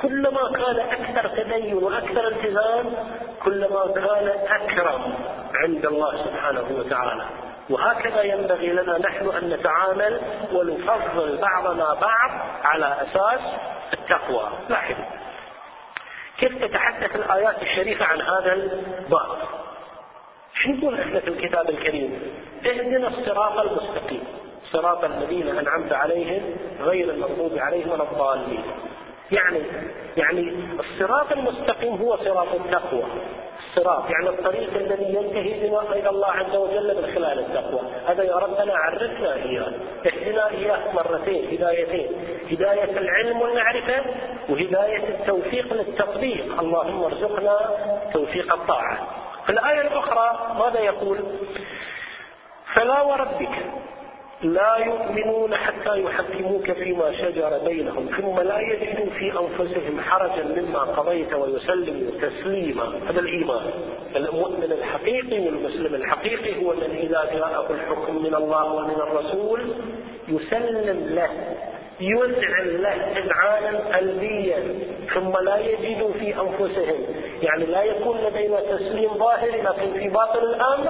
كلما 0.00 0.52
كان 0.54 0.80
أكثر 0.80 1.28
تدين 1.28 1.74
وأكثر 1.74 2.28
التزام 2.28 2.92
كلما 3.44 3.86
كان 3.94 4.32
أكرم 4.48 5.14
عند 5.54 5.86
الله 5.86 6.24
سبحانه 6.24 6.64
وتعالى. 6.78 7.45
وهكذا 7.70 8.22
ينبغي 8.22 8.68
لنا 8.68 8.98
نحن 8.98 9.28
أن 9.28 9.48
نتعامل 9.50 10.20
ونفضل 10.52 11.38
بعضنا 11.38 11.94
بعض 11.94 12.30
على 12.64 12.96
أساس 13.02 13.40
التقوى. 13.92 14.50
لاحظوا. 14.68 15.04
كيف 16.38 16.64
تتحدث 16.64 17.16
الآيات 17.16 17.62
الشريفة 17.62 18.04
عن 18.04 18.20
هذا 18.20 18.52
الباب؟ 18.52 19.38
شو 20.54 20.70
نقول 20.70 21.00
إحنا 21.00 21.20
في 21.20 21.28
الكتاب 21.28 21.70
الكريم؟ 21.70 22.20
اهدنا 22.66 23.08
الصراط 23.08 23.58
المستقيم. 23.58 24.24
صراط 24.72 25.04
الذين 25.04 25.58
أنعمت 25.58 25.92
عليهم 25.92 26.56
غير 26.80 27.10
المغضوب 27.10 27.58
عليهم 27.58 27.90
ولا 27.90 28.02
الضالين. 28.02 28.62
يعني 29.32 29.62
يعني 30.16 30.54
الصراط 30.80 31.32
المستقيم 31.32 31.96
هو 31.96 32.16
صراط 32.16 32.54
التقوى. 32.54 33.04
الصراط 33.76 34.10
يعني 34.10 34.28
الطريق 34.28 34.74
الذي 34.76 35.14
ينتهي 35.14 35.68
بنا 35.68 35.82
إلى 35.92 36.08
الله 36.08 36.30
عز 36.30 36.56
وجل 36.56 36.96
من 36.96 37.14
خلال 37.14 37.38
التقوى. 37.38 37.80
هذا 38.06 38.22
يا 38.22 38.36
ربنا 38.36 38.74
عرفنا 38.76 39.34
إياه 39.34 39.72
اهدنا 40.06 40.50
إياه 40.50 40.92
مرتين 40.94 41.48
هدايتين. 41.52 42.10
هداية 42.50 42.98
العلم 42.98 43.40
والمعرفة 43.40 44.04
وهداية 44.48 45.08
التوفيق 45.08 45.72
للتطبيق. 45.72 46.60
اللهم 46.60 47.04
ارزقنا 47.04 47.58
توفيق 48.12 48.54
الطاعة. 48.54 49.06
في 49.46 49.52
الآية 49.52 49.80
الأخرى 49.80 50.56
ماذا 50.58 50.80
يقول؟ 50.80 51.18
فلا 52.74 53.02
وربك. 53.02 53.54
لا 54.42 54.76
يؤمنون 54.76 55.54
حتى 55.54 56.00
يحكموك 56.00 56.72
فيما 56.72 57.12
شجر 57.12 57.58
بينهم 57.64 58.06
ثم 58.20 58.40
لا 58.40 58.60
يجدوا 58.60 59.10
في 59.18 59.32
أنفسهم 59.32 60.00
حرجا 60.00 60.44
مما 60.56 60.78
قضيت 60.78 61.34
ويسلموا 61.34 62.10
تسليما. 62.20 62.92
هذا 63.08 63.20
الإيمان. 63.20 63.70
المؤمن 64.16 64.72
الحقيقي 64.72 65.46
والمسلم 65.46 65.94
الحقيقي 65.94 66.64
هو 66.64 66.72
الذي 66.72 66.98
إذا 66.98 67.30
جاءه 67.34 67.66
الحكم 67.70 68.22
من 68.22 68.34
الله 68.34 68.72
ومن 68.72 68.94
الرسول 68.94 69.60
يسلم 70.28 71.06
له 71.14 71.30
يذعن 72.00 72.66
له 72.66 73.18
إذعانا 73.18 73.96
قلبيا 73.96 74.62
ثم 75.14 75.32
لا 75.44 75.56
يجدوا 75.56 76.12
في 76.12 76.34
أنفسهم. 76.40 76.98
يعني 77.42 77.64
لا 77.64 77.82
يكون 77.82 78.18
لدينا 78.18 78.60
تسليم 78.60 79.14
ظاهري 79.14 79.62
لكن 79.62 80.00
في 80.00 80.08
باطن 80.08 80.38
الأمر 80.38 80.88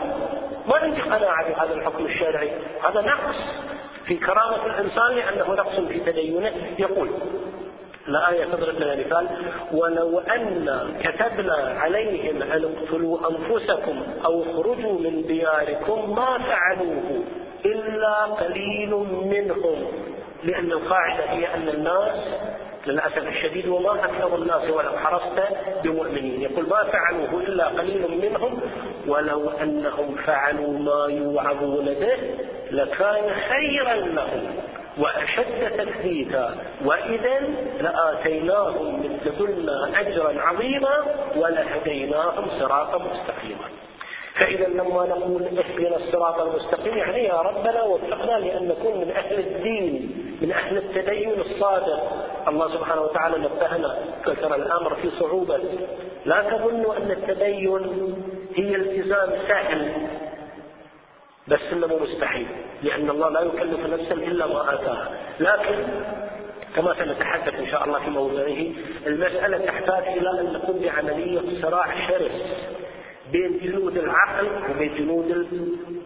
ما 0.68 0.76
عندي 0.76 1.00
قناعة 1.00 1.48
بهذا 1.48 1.74
الحكم 1.74 2.06
الشرعي. 2.06 2.50
هذا 2.88 3.00
نقص 3.00 3.36
في 4.06 4.16
كرامة 4.16 4.66
الإنسان 4.66 5.14
لأنه 5.14 5.54
نقص 5.54 5.80
في 5.88 6.00
تدينه. 6.00 6.52
يقول 6.78 7.10
الآية 8.08 8.44
تضرب 8.44 8.74
لنا 8.74 8.96
مثال 8.96 9.28
ولو 9.72 10.18
أن 10.18 10.94
كتبنا 11.04 11.54
عليهم 11.80 12.42
أن 12.42 12.64
اقتلوا 12.64 13.18
أنفسكم 13.30 14.02
أو 14.24 14.42
اخرجوا 14.42 14.98
من 15.00 15.26
دياركم 15.26 16.14
ما 16.14 16.38
فعلوه 16.38 17.24
إلا 17.64 18.24
قليل 18.24 18.90
منهم. 19.24 19.86
لأن 20.44 20.72
القاعدة 20.72 21.24
هي 21.24 21.54
أن 21.54 21.68
الناس 21.68 22.14
للأسف 22.86 23.28
الشديد 23.28 23.68
وما 23.68 23.94
أكثر 24.04 24.36
الناس 24.36 24.70
ولو 24.70 24.98
حرصت 24.98 25.42
بمؤمنين. 25.84 26.42
يقول 26.42 26.68
ما 26.68 26.84
فعلوه 26.84 27.40
إلا 27.40 27.68
قليل 27.68 28.30
منهم 28.30 28.60
ولو 29.08 29.50
أنهم 29.50 30.14
فعلوا 30.26 30.78
ما 30.78 31.06
يوعظون 31.08 31.84
به 31.84 32.16
لكان 32.70 33.34
خيرا 33.50 33.94
لهم 33.94 34.54
وأشد 34.98 35.70
تثبيتا. 35.78 36.54
وإذا 36.84 37.40
لآتيناهم 37.80 39.00
من 39.00 39.18
لدنا 39.26 40.00
أجرا 40.00 40.40
عظيما 40.40 41.04
ولهديناهم 41.36 42.46
صراطا 42.60 42.98
مستقيما. 42.98 43.68
فإذا 44.34 44.66
لما 44.66 45.06
نقول 45.06 45.42
اهدنا 45.42 45.96
الصراط 45.96 46.40
المستقيم 46.40 46.98
يعني 46.98 47.24
يا 47.24 47.40
ربنا 47.40 47.82
وفقنا 47.82 48.38
لأن 48.38 48.68
نكون 48.68 49.00
من 49.00 49.10
أهل 49.10 49.38
الدين 49.38 50.22
من 50.42 50.52
أهل 50.52 50.76
التدين 50.76 51.40
الصادق. 51.40 52.12
الله 52.48 52.72
سبحانه 52.72 53.02
وتعالى 53.02 53.38
نبهنا 53.38 53.98
كثر 54.26 54.54
الأمر 54.54 54.94
في 54.94 55.10
صعوبة. 55.20 55.60
لا 56.26 56.42
تظنوا 56.42 56.96
أن 56.96 57.10
التدين 57.10 58.14
هي 58.54 58.76
التزام 58.76 59.30
سهل 59.48 59.92
بس 61.48 61.60
إنه 61.72 61.86
مستحيل 62.02 62.46
لأن 62.82 63.10
الله 63.10 63.28
لا 63.28 63.40
يكلف 63.40 63.86
نفسا 63.86 64.14
إلا 64.14 64.46
ما 64.46 64.74
آتاها. 64.74 65.10
لكن 65.40 65.74
كما 66.76 66.94
سنتحدث 66.94 67.54
إن 67.54 67.66
شاء 67.66 67.84
الله 67.84 67.98
في 67.98 68.10
موضعه 68.10 68.66
المسألة 69.06 69.58
تحتاج 69.58 70.02
إلى 70.18 70.40
أن 70.40 70.52
نقوم 70.52 70.78
بعملية 70.80 71.62
صراع 71.62 72.08
شرس 72.08 72.32
بين 73.32 73.58
جنود 73.62 73.96
العقل 73.98 74.46
وبين 74.70 74.94
جنود 74.98 75.46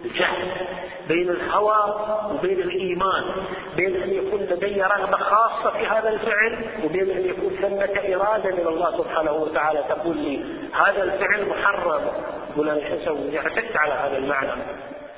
الجهل 0.05 0.67
بين 1.09 1.31
الهوى 1.31 1.95
وبين 2.35 2.61
الإيمان 2.61 3.25
بين 3.77 4.03
أن 4.03 4.11
يكون 4.11 4.41
لدي 4.41 4.83
رغبة 4.83 5.17
خاصة 5.17 5.71
في 5.71 5.87
هذا 5.87 6.09
الفعل 6.09 6.65
وبين 6.85 7.11
أن 7.11 7.25
يكون 7.25 7.51
ثمة 7.61 8.15
إرادة 8.15 8.51
من 8.51 8.67
الله 8.67 8.99
سبحانه 8.99 9.33
وتعالى 9.33 9.85
تقول 9.89 10.17
لي 10.17 10.45
هذا 10.75 11.03
الفعل 11.03 11.49
محرم. 11.49 12.01
يقول 12.51 12.83
شو 12.89 12.95
أسوي؟ 13.03 13.39
اعتدت 13.39 13.77
على 13.77 13.93
هذا 13.93 14.19
المعنى. 14.19 14.63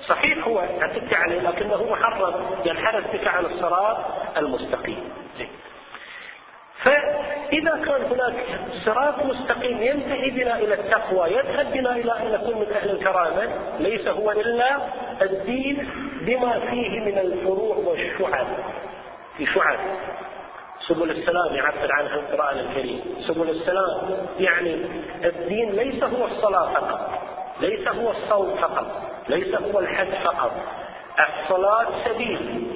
صحيح 0.09 0.47
هو 0.47 0.61
اعتدت 0.61 1.15
عليه 1.15 1.41
لكنه 1.41 1.91
محرم. 1.91 2.35
ينحرف 2.65 3.13
بك 3.13 3.29
عن 3.29 3.45
الصراط 3.45 3.97
المستقيم. 4.37 5.11
فإذا 7.53 7.85
كان 7.85 8.03
هناك 8.03 8.35
صراط 8.85 9.25
مستقيم 9.25 9.83
ينتهي 9.83 10.31
بنا 10.31 10.59
إلى 10.59 10.75
التقوى 10.75 11.29
يذهب 11.29 11.73
بنا 11.73 11.97
إلى 11.97 12.13
أن 12.13 12.33
نكون 12.33 12.61
من 12.61 12.73
أهل 12.73 12.91
الكرامة 12.91 13.49
ليس 13.79 14.09
هو 14.09 14.31
إلا 14.31 14.79
الدين 15.23 15.91
بما 16.21 16.61
فيه 16.61 17.01
من 17.01 17.19
الفروع 17.19 17.77
والشعب. 17.77 18.47
في 19.39 19.47
شعب. 19.47 19.79
سبل 20.89 21.11
السلام 21.11 21.55
يعبر 21.55 21.93
عنها 21.93 22.15
القرآن 22.15 22.59
الكريم. 22.59 23.01
سبل 23.29 23.51
السلام 23.51 24.27
يعني 24.41 24.77
الدين 25.25 25.71
ليس 25.71 26.05
هو 26.05 26.27
الصلاة 26.27 26.73
فقط 26.73 27.11
ليس 27.61 27.89
هو 27.89 28.11
الصوم 28.11 28.57
فقط 28.57 28.87
ليس 29.29 29.55
هو 29.55 29.81
الحج 29.81 30.15
فقط. 30.25 30.53
الصلاة 31.21 31.87
سبيل 32.05 32.67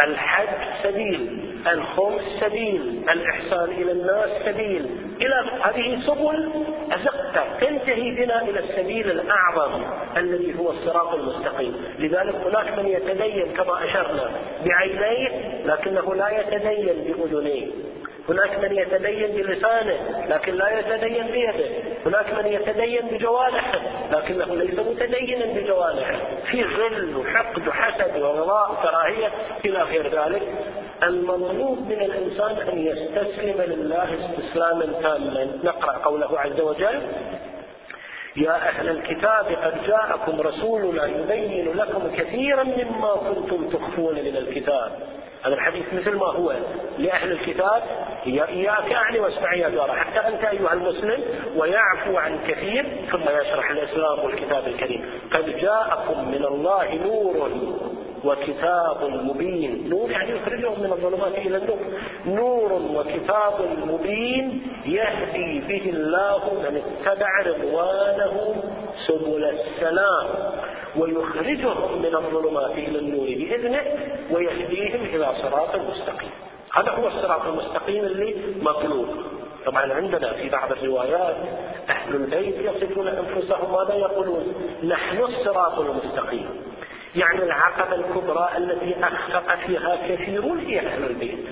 الحج 0.00 0.48
سبيل. 0.82 1.51
الخمس 1.66 2.22
سبيل 2.40 3.04
الإحسان 3.10 3.70
إلى 3.70 3.92
الناس 3.92 4.30
سبيل. 4.44 4.86
إلى 5.20 5.44
هذه 5.62 6.00
سبل 6.06 6.50
أزقت 6.92 7.46
تنتهي 7.60 8.10
بنا 8.10 8.42
إلى 8.42 8.60
السبيل 8.60 9.10
الأعظم 9.10 9.82
الذي 10.16 10.58
هو 10.58 10.70
الصراط 10.70 11.14
المستقيم. 11.14 11.84
لذلك 11.98 12.34
هناك 12.34 12.78
من 12.78 12.88
يتدين 12.88 13.54
كما 13.56 13.84
أشرنا 13.84 14.30
بعينيه 14.64 15.28
لكنه 15.64 16.14
لا 16.14 16.40
يتدين 16.40 17.14
بأذنيه. 17.14 17.66
هناك 18.28 18.58
من 18.58 18.76
يتدين 18.76 19.36
بلسانه 19.36 20.26
لكن 20.28 20.54
لا 20.54 20.78
يتدين 20.78 21.26
بيده. 21.26 21.68
هناك 22.06 22.44
من 22.44 22.52
يتدين 22.52 23.00
بجوارحه 23.10 23.80
لكنه 24.12 24.54
ليس 24.54 24.78
متدينا 24.78 25.46
بجوارحه. 25.46 26.18
في 26.50 26.62
غل 26.62 27.16
وحقد 27.16 27.68
وحسد 27.68 28.22
وغضاء 28.22 28.72
وكراهية 28.72 29.30
إلى 29.64 29.82
غير 29.82 30.06
ذلك 30.06 30.42
المطلوب 31.02 31.78
من 31.78 32.02
الإنسان 32.02 32.68
أن 32.68 32.78
يستسلم 32.78 33.62
لله 33.62 34.08
استسلاما 34.14 34.86
تاما 35.02 35.48
نقرأ 35.64 35.92
قوله 35.92 36.40
عز 36.40 36.60
وجل 36.60 37.00
يا 38.36 38.68
أهل 38.68 38.88
الكتاب 38.88 39.46
قد 39.46 39.86
جاءكم 39.86 40.40
رسولنا 40.40 41.06
يبين 41.06 41.76
لكم 41.76 42.16
كثيرا 42.16 42.62
مما 42.62 43.16
كنتم 43.16 43.68
تخفون 43.68 44.14
من 44.14 44.36
الكتاب. 44.36 44.92
هذا 45.44 45.54
الحديث 45.54 45.84
مثل 45.92 46.16
ما 46.16 46.26
هو. 46.26 46.52
لأهل 46.98 47.32
الكتاب 47.32 47.82
إياك 48.26 48.92
أعني 48.92 49.20
واسمع 49.20 49.54
يا 49.54 49.68
جارة 49.68 49.92
حتى 49.92 50.28
أنت 50.28 50.44
أيها 50.44 50.72
المسلم 50.72 51.22
ويعفو 51.56 52.16
عن 52.16 52.38
كثير 52.48 52.86
ثم 53.12 53.22
يشرح 53.22 53.70
الإسلام 53.70 54.24
والكتاب 54.24 54.66
الكريم. 54.66 55.10
قد 55.32 55.56
جاءكم 55.56 56.28
من 56.28 56.44
الله 56.44 56.94
نور 56.94 57.50
وكتاب 58.24 59.04
مبين. 59.04 59.88
نور 59.88 60.10
يعني 60.10 60.30
يخرجهم 60.30 60.80
من 60.80 60.92
الظلمات. 60.92 61.34
إلى 61.34 61.56
النور. 61.56 61.78
نور 62.26 62.72
وكتاب 62.72 63.68
مبين 63.86 64.62
يهدي 64.86 65.60
به 65.68 65.90
الله 65.90 66.54
من 66.54 66.82
اتبع 66.82 67.42
رضوانه 67.46 68.62
سبل 69.06 69.44
السلام. 69.44 70.26
ويخرجهم 70.96 72.02
من 72.02 72.14
الظلمات 72.14 72.70
إلى 72.70 72.98
النور 72.98 73.26
بإذنه 73.26 73.82
ويهديهم 74.30 75.00
إلى 75.14 75.32
صراط 75.42 75.76
مستقيم. 75.76 76.30
هذا 76.72 76.90
هو 76.90 77.06
الصراط 77.08 77.46
المستقيم 77.46 78.04
اللي 78.04 78.34
مطلوب. 78.62 79.06
طبعا 79.66 79.92
عندنا 79.92 80.32
في 80.32 80.48
بعض 80.48 80.72
الروايات 80.72 81.36
أهل 81.90 82.14
البيت 82.14 82.54
يصفون 82.58 83.08
أنفسهم 83.08 83.72
ماذا 83.72 83.94
يقولون؟ 83.94 84.54
نحن 84.84 85.18
الصراط 85.18 85.78
المستقيم. 85.78 86.48
يعني 87.14 87.42
العقبة 87.42 87.94
الكبرى 87.94 88.48
التي 88.56 88.96
أخفق 89.04 89.54
فيها 89.66 89.96
كثيرون 90.08 90.58
هي 90.58 90.80
أهل 90.80 91.04
البيت. 91.04 91.46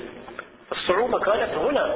الصعوبة 0.72 1.18
كانت 1.18 1.54
هنا. 1.54 1.94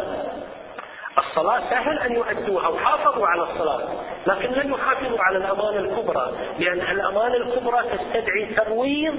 الصلاة 1.18 1.70
سهل 1.70 1.98
أن 1.98 2.12
يؤدوها 2.12 2.68
وحافظوا 2.68 3.27
على 3.27 3.42
الصلاة 3.42 3.88
لكن 4.27 4.53
لن 4.53 4.72
يحافظوا 4.72 5.18
على 5.20 5.38
الأمانة 5.38 5.79
الكبرى 5.79 6.33
لأن 6.59 6.81
الأمانة 6.81 7.37
الكبرى 7.37 7.83
تستدعي 7.83 8.46
ترويض 8.57 9.14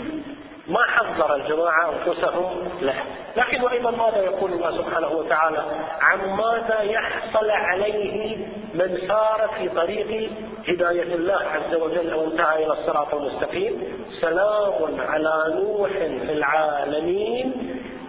ما 0.67 0.83
حذر 0.83 1.35
الجماعة 1.35 1.93
أنفسهم 1.93 2.69
له. 2.81 2.95
لكن 3.37 3.61
وأيضا 3.61 3.91
ماذا 3.91 4.17
يقول 4.23 4.53
الله 4.53 4.77
سبحانه 4.77 5.07
وتعالى؟ 5.07 5.63
عن 6.01 6.19
ماذا 6.29 6.81
يحصل 6.81 7.49
عليه 7.49 8.37
من 8.73 8.97
سار 9.07 9.49
في 9.57 9.69
طريق 9.69 10.29
هداية 10.67 11.15
الله 11.15 11.41
عز 11.53 11.75
وجل 11.75 12.09
أو 12.09 12.23
انتهى 12.23 12.65
إلى 12.65 12.73
الصراط 12.73 13.15
المستقيم؟ 13.15 13.83
سلام 14.21 14.99
على 14.99 15.43
نوح 15.55 15.89
في 15.89 16.31
العالمين. 16.31 17.53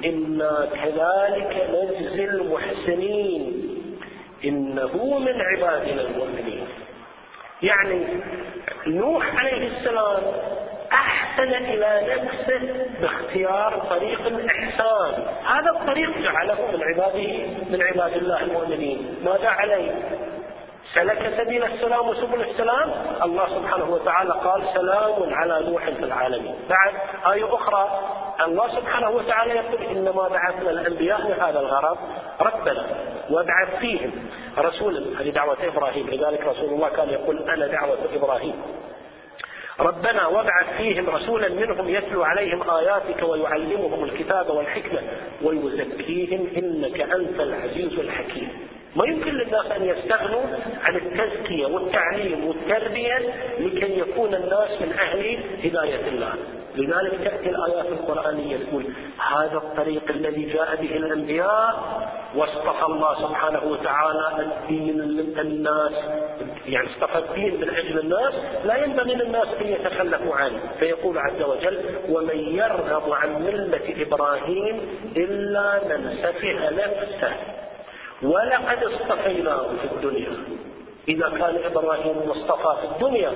إنا 0.04 0.68
كذلك 0.74 1.70
نجزي 1.74 2.24
المحسنين. 2.24 3.62
إنه 4.44 5.18
من 5.18 5.40
عبادنا 5.40 6.02
المؤمنين. 6.02 6.66
يعني 7.62 8.06
نوح 8.86 9.36
عليه 9.36 9.68
السلام 9.78 10.22
أحسن 10.92 11.54
إلى 11.54 12.20
نفسه 12.22 12.86
باختيار 13.00 13.86
طريق 13.90 14.26
الإحسان. 14.26 15.26
هذا 15.46 15.70
الطريق 15.70 16.18
جعله 16.18 16.56
من 16.72 16.82
عباده 16.82 17.46
من 17.70 17.82
عباد 17.82 18.16
الله 18.16 18.40
المؤمنين. 18.42 19.16
ماذا 19.24 19.48
عليه؟ 19.48 19.92
سلك 20.94 21.32
سبيل 21.38 21.64
السلام 21.64 22.08
وسبل 22.08 22.40
السلام؟ 22.40 22.90
الله 23.24 23.46
سبحانه 23.48 23.90
وتعالى 23.90 24.30
قال 24.30 24.62
سلام 24.74 25.34
على 25.34 25.70
نوح 25.70 25.84
في 25.90 26.04
العالمين. 26.04 26.54
بعد 26.68 26.94
آية 27.32 27.54
أخرى 27.54 28.00
الله 28.44 28.68
سبحانه 28.68 29.10
وتعالى 29.10 29.54
يقول 29.54 29.82
إنما 29.82 30.28
بعثنا 30.28 30.70
الأنبياء 30.70 31.20
لهذا 31.28 31.60
الغرض 31.60 31.98
ربنا 32.40 32.86
وابعث 33.30 33.76
فيهم 33.80 34.28
رسولا. 34.58 35.20
هذه 35.20 35.30
دعوة 35.30 35.56
إبراهيم. 35.62 36.10
لذلك 36.10 36.46
رسول 36.46 36.68
الله 36.68 36.88
كان 36.88 37.08
يقول 37.10 37.50
أنا 37.50 37.66
دعوة 37.66 37.98
إبراهيم. 38.14 38.62
ربنا 39.80 40.26
وابعث 40.26 40.76
فيهم 40.76 41.10
رسولا 41.10 41.48
منهم 41.48 41.88
يتلو 41.88 42.22
عليهم 42.22 42.70
آياتك 42.70 43.22
ويعلمهم 43.22 44.04
الكتاب 44.04 44.50
والحكمة 44.50 45.00
ويزكيهم 45.42 46.46
إنك 46.56 47.00
أنت 47.00 47.40
العزيز 47.40 47.98
الحكيم. 47.98 48.48
ما 48.96 49.04
يمكن 49.06 49.30
للناس 49.30 49.66
أن 49.66 49.84
يستغنوا 49.84 50.42
عن 50.82 50.96
التزكية 50.96 51.66
والتعليم 51.66 52.46
والتربية 52.46 53.18
لكي 53.58 53.98
يكون 53.98 54.34
الناس 54.34 54.82
من 54.82 54.92
أهل 54.92 55.38
هداية 55.64 56.08
الله. 56.08 56.34
لذلك 56.76 57.20
تأتي 57.24 57.50
الآيات 57.50 57.86
القرآنية 57.86 58.56
تقول 58.56 58.84
هذا 59.30 59.56
الطريق 59.56 60.02
الذي 60.10 60.42
جاء 60.42 60.76
به 60.76 60.96
الأنبياء 60.96 61.95
واصطفى 62.34 62.86
الله 62.86 63.28
سبحانه 63.28 63.60
وتعالى 63.64 64.40
الدين 64.40 65.00
للناس. 65.00 65.92
يعني 66.66 66.88
اصطفى 66.88 67.18
الدين 67.18 67.60
من 67.60 67.70
أجل 67.70 67.98
الناس 67.98 68.34
لا 68.64 68.84
ينبغي 68.84 69.14
للناس 69.14 69.48
أن 69.60 69.66
يتخلفوا 69.66 70.34
عنه. 70.34 70.60
فيقول 70.78 71.18
عز 71.18 71.42
وجل 71.42 71.80
ومن 72.08 72.38
يرغب 72.38 73.12
عن 73.12 73.42
ملة 73.42 74.02
إبراهيم 74.02 74.80
إلا 75.16 75.80
من 75.88 76.18
سفه 76.22 76.70
نفسه. 76.70 77.32
ولقد 78.22 78.84
اصطفيناه 78.84 79.62
في 79.62 79.94
الدنيا. 79.94 80.32
إذا 81.08 81.28
كان 81.28 81.58
إبراهيم 81.64 82.16
مصطفى 82.26 82.76
في 82.80 82.86
الدنيا 82.94 83.32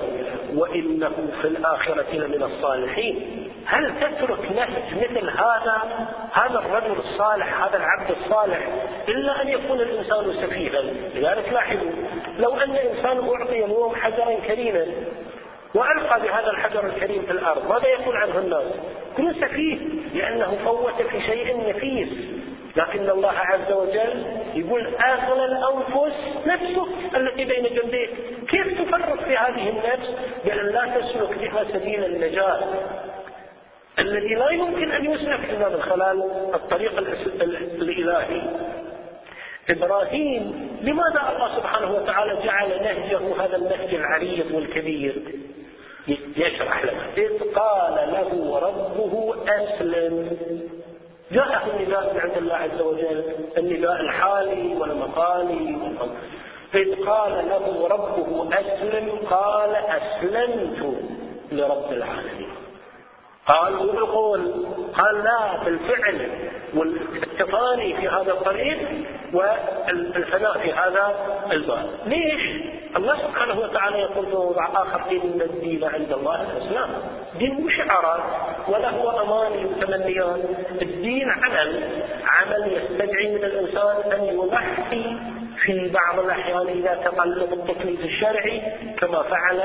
وإنه 0.55 1.11
في 1.41 1.47
الآخرة 1.47 2.13
لمن 2.13 2.43
الصالحين. 2.43 3.47
هل 3.65 3.93
تترك 3.99 4.51
نهج 4.51 4.95
مثل 4.95 5.29
هذا 5.29 6.07
هذا 6.33 6.59
الرجل 6.59 6.99
الصالح 6.99 7.63
هذا 7.63 7.77
العبد 7.77 8.15
الصالح 8.21 8.59
إلا 9.07 9.41
أن 9.41 9.47
يكون 9.47 9.81
الإنسان 9.81 10.33
سفيها؟ 10.33 10.81
لذلك 11.15 11.53
لاحظوا 11.53 11.91
لو 12.39 12.57
أن 12.57 12.75
إنسان 12.75 13.29
أعطي 13.29 13.65
اليوم 13.65 13.95
حجرا 13.95 14.35
كريما 14.47 14.85
وألقى 15.75 16.21
بهذا 16.21 16.51
الحجر 16.51 16.85
الكريم 16.85 17.21
في 17.21 17.31
الأرض 17.31 17.69
ماذا 17.69 17.87
يقول 17.87 18.15
عنه 18.15 18.37
الناس؟ 18.37 18.63
يكون 19.13 19.33
سفيه 19.33 19.77
لأنه 20.13 20.57
فوت 20.65 21.01
في 21.01 21.21
شيء 21.21 21.69
نفيس. 21.69 22.09
لكن 22.75 23.09
الله 23.09 23.31
عز 23.31 23.71
وجل 23.71 24.25
يقول 24.53 24.87
أغلى 24.95 25.45
الأنفس 25.45 26.15
نفسك. 26.45 27.15
التي 27.15 27.45
بين 27.45 27.63
جنبيك. 27.63 28.09
كيف 28.49 28.81
تفرط 28.81 29.23
في 29.23 29.37
هذه 29.37 29.69
النفس؟ 29.69 30.09
بأن 30.45 30.65
لا 30.65 30.85
تسلك 30.85 31.37
بها 31.37 31.63
سبيل 31.63 32.05
النجاة. 32.05 32.59
الذي 33.99 34.35
لا 34.35 34.49
يمكن 34.49 34.91
أن 34.91 35.11
يسلك 35.11 35.49
إلا 35.49 35.69
من 35.69 35.81
خلال 35.81 36.23
الطريق 36.53 36.97
الإلهي. 37.81 38.41
إبراهيم 39.69 40.69
لماذا 40.81 41.33
الله 41.35 41.55
سبحانه 41.55 41.91
وتعالى 41.95 42.37
جعل 42.43 42.69
نهجه 42.69 43.43
هذا 43.45 43.57
النهج 43.57 43.95
العريض 43.95 44.51
والكبير؟ 44.51 45.21
يشرح 46.37 46.83
لنا 46.83 47.05
إذ 47.17 47.53
قال 47.53 47.95
له 48.13 48.59
ربه 48.59 49.35
أسلم. 49.47 50.37
جاءه 51.31 51.79
النداء 51.79 52.13
من 52.13 52.19
عند 52.19 52.37
الله 52.37 52.55
عز 52.55 52.81
وجل 52.81 53.23
النداء 53.57 54.01
الحالي 54.01 54.75
والمقالي 54.75 55.77
إذ 56.75 57.05
قال 57.05 57.31
له 57.49 57.87
ربه 57.87 58.49
أسلم 58.59 59.09
قال 59.29 59.75
أسلمت 59.75 60.97
لرب 61.51 61.91
العالمين. 61.91 62.51
قال 63.51 63.73
بالقول 63.77 64.41
قال 64.97 65.23
لا 65.23 65.63
بالفعل 65.65 66.29
والتفاني 66.73 67.95
في 67.95 68.07
هذا 68.07 68.31
الطريق 68.31 68.77
والفناء 69.33 70.57
في 70.59 70.73
هذا 70.73 71.15
الباب. 71.51 71.89
ليش؟ 72.05 72.71
الله 72.95 73.17
سبحانه 73.17 73.59
وتعالى 73.59 73.99
يقول 73.99 74.25
في 74.25 74.31
موضع 74.31 74.67
آخر 74.73 75.01
إن 75.11 75.41
الدين 75.41 75.83
عند 75.83 76.13
الله 76.13 76.41
الإسلام 76.41 76.89
دين 77.39 77.69
شعارات 77.77 78.21
ولا 78.67 78.89
هو 78.89 79.09
أماني 79.09 79.65
وتمنيات 79.65 80.39
الدين 80.81 81.29
عمل 81.29 81.83
عمل 82.25 82.73
يستدعي 82.73 83.29
من 83.35 83.43
الإنسان 83.43 84.11
أن 84.11 84.23
يضحي 84.25 85.17
في 85.65 85.89
بعض 85.89 86.19
الأحيان 86.25 86.67
إذا 86.67 86.93
تقلب 87.05 87.53
التكليف 87.53 87.99
الشرعي 88.05 88.61
كما 88.99 89.23
فعل 89.23 89.61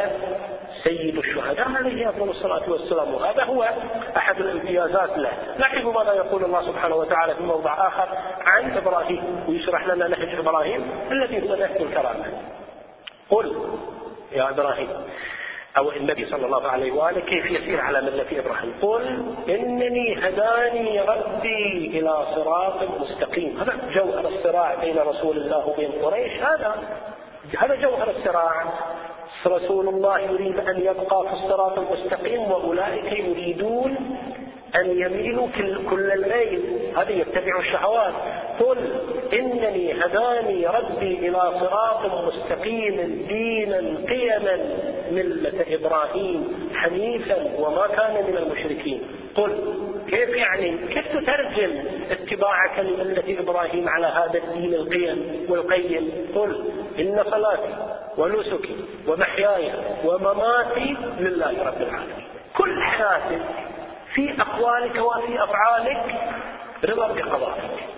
سيد 0.86 1.18
الشهداء 1.18 1.68
عليه 1.68 2.08
افضل 2.08 2.30
الصلاة 2.30 2.70
والسلام؟ 2.70 3.14
وهذا 3.14 3.44
هو 3.44 3.68
أحد 4.16 4.40
الامتيازات 4.40 5.18
له. 5.18 5.30
لاحظوا 5.58 5.92
ماذا 5.92 6.12
يقول 6.12 6.44
الله 6.44 6.66
سبحانه 6.66 6.96
وتعالى 6.96 7.34
في 7.34 7.42
موضع 7.42 7.88
آخر 7.88 8.08
عن 8.40 8.76
إبراهيم 8.76 9.44
ويشرح 9.48 9.86
لنا 9.86 10.08
نهج 10.08 10.38
إبراهيم 10.38 10.90
الذي 11.10 11.50
هو 11.50 11.54
نهج 11.54 11.82
الكرامه 11.82 12.24
قل 13.30 13.56
يا 14.32 14.50
إبراهيم 14.50 14.88
أو 15.76 15.90
النبي 15.90 16.26
صلى 16.26 16.46
الله 16.46 16.68
عليه 16.68 16.92
وآله 16.92 17.20
كيف 17.20 17.50
يسير 17.50 17.80
على 17.80 18.00
ملة 18.00 18.40
إبراهيم؟ 18.40 18.74
قل 18.82 19.34
إنني 19.48 20.28
هداني 20.28 21.00
ربي 21.00 21.98
إلى 21.98 22.26
صراط 22.34 22.82
مستقيم. 23.00 23.60
هذا 23.60 23.72
جوهر 23.94 24.28
الصراع 24.28 24.74
بين 24.74 24.98
رسول 24.98 25.36
الله 25.36 25.66
وبين 25.66 25.92
قريش. 25.92 26.32
هذا 26.32 26.74
هذا 27.58 27.74
جوهر 27.74 28.10
الصراع 28.10 28.64
رسول 29.46 29.88
الله 29.88 30.18
يريد 30.18 30.58
أن 30.58 30.80
يبقى 30.80 31.26
في 31.28 31.32
الصراط 31.32 31.78
المستقيم 31.78 32.50
وأولئك 32.50 33.12
يريدون 33.12 33.96
أن 34.76 34.90
يميلوا 34.90 35.48
كل 35.90 36.10
الميل. 36.12 36.62
هذا 36.96 37.10
يتبع 37.10 37.58
الشهوات. 37.58 38.14
قل 38.60 38.78
إنني 39.32 39.92
هداني 40.04 40.66
ربي 40.66 41.28
إلى 41.28 41.52
صراط 41.60 42.12
مستقيم 42.24 43.24
دينا 43.28 43.78
قيما 44.08 44.58
ملة 45.10 45.64
إبراهيم 45.68 46.68
حنيفا 46.74 47.36
وما 47.58 47.86
كان 47.86 48.24
من 48.28 48.36
المشركين. 48.36 49.02
قل 49.36 49.74
كيف 50.08 50.28
يعني؟ 50.28 50.78
كيف 50.88 51.08
تترجم 51.08 51.84
اتباعك 52.10 52.78
لملة 52.78 53.40
إبراهيم 53.40 53.88
على 53.88 54.06
هذا 54.06 54.38
الدين 54.38 54.74
القيم 54.74 55.46
والقيم؟ 55.48 56.32
قل 56.34 56.64
إن 56.98 57.24
صلاتي 57.30 57.74
ونسكي 58.18 58.76
ومحياي 59.08 59.72
ومماتي 60.04 60.96
لله 61.18 61.66
رب 61.66 61.82
العالمين. 61.82 62.26
كل 62.56 62.82
حياتك 62.82 63.42
في 64.14 64.34
أقوالك 64.40 64.96
وفي 64.96 65.44
أفعالك 65.44 66.14
رضا 66.84 67.12
بقضائك. 67.12 67.95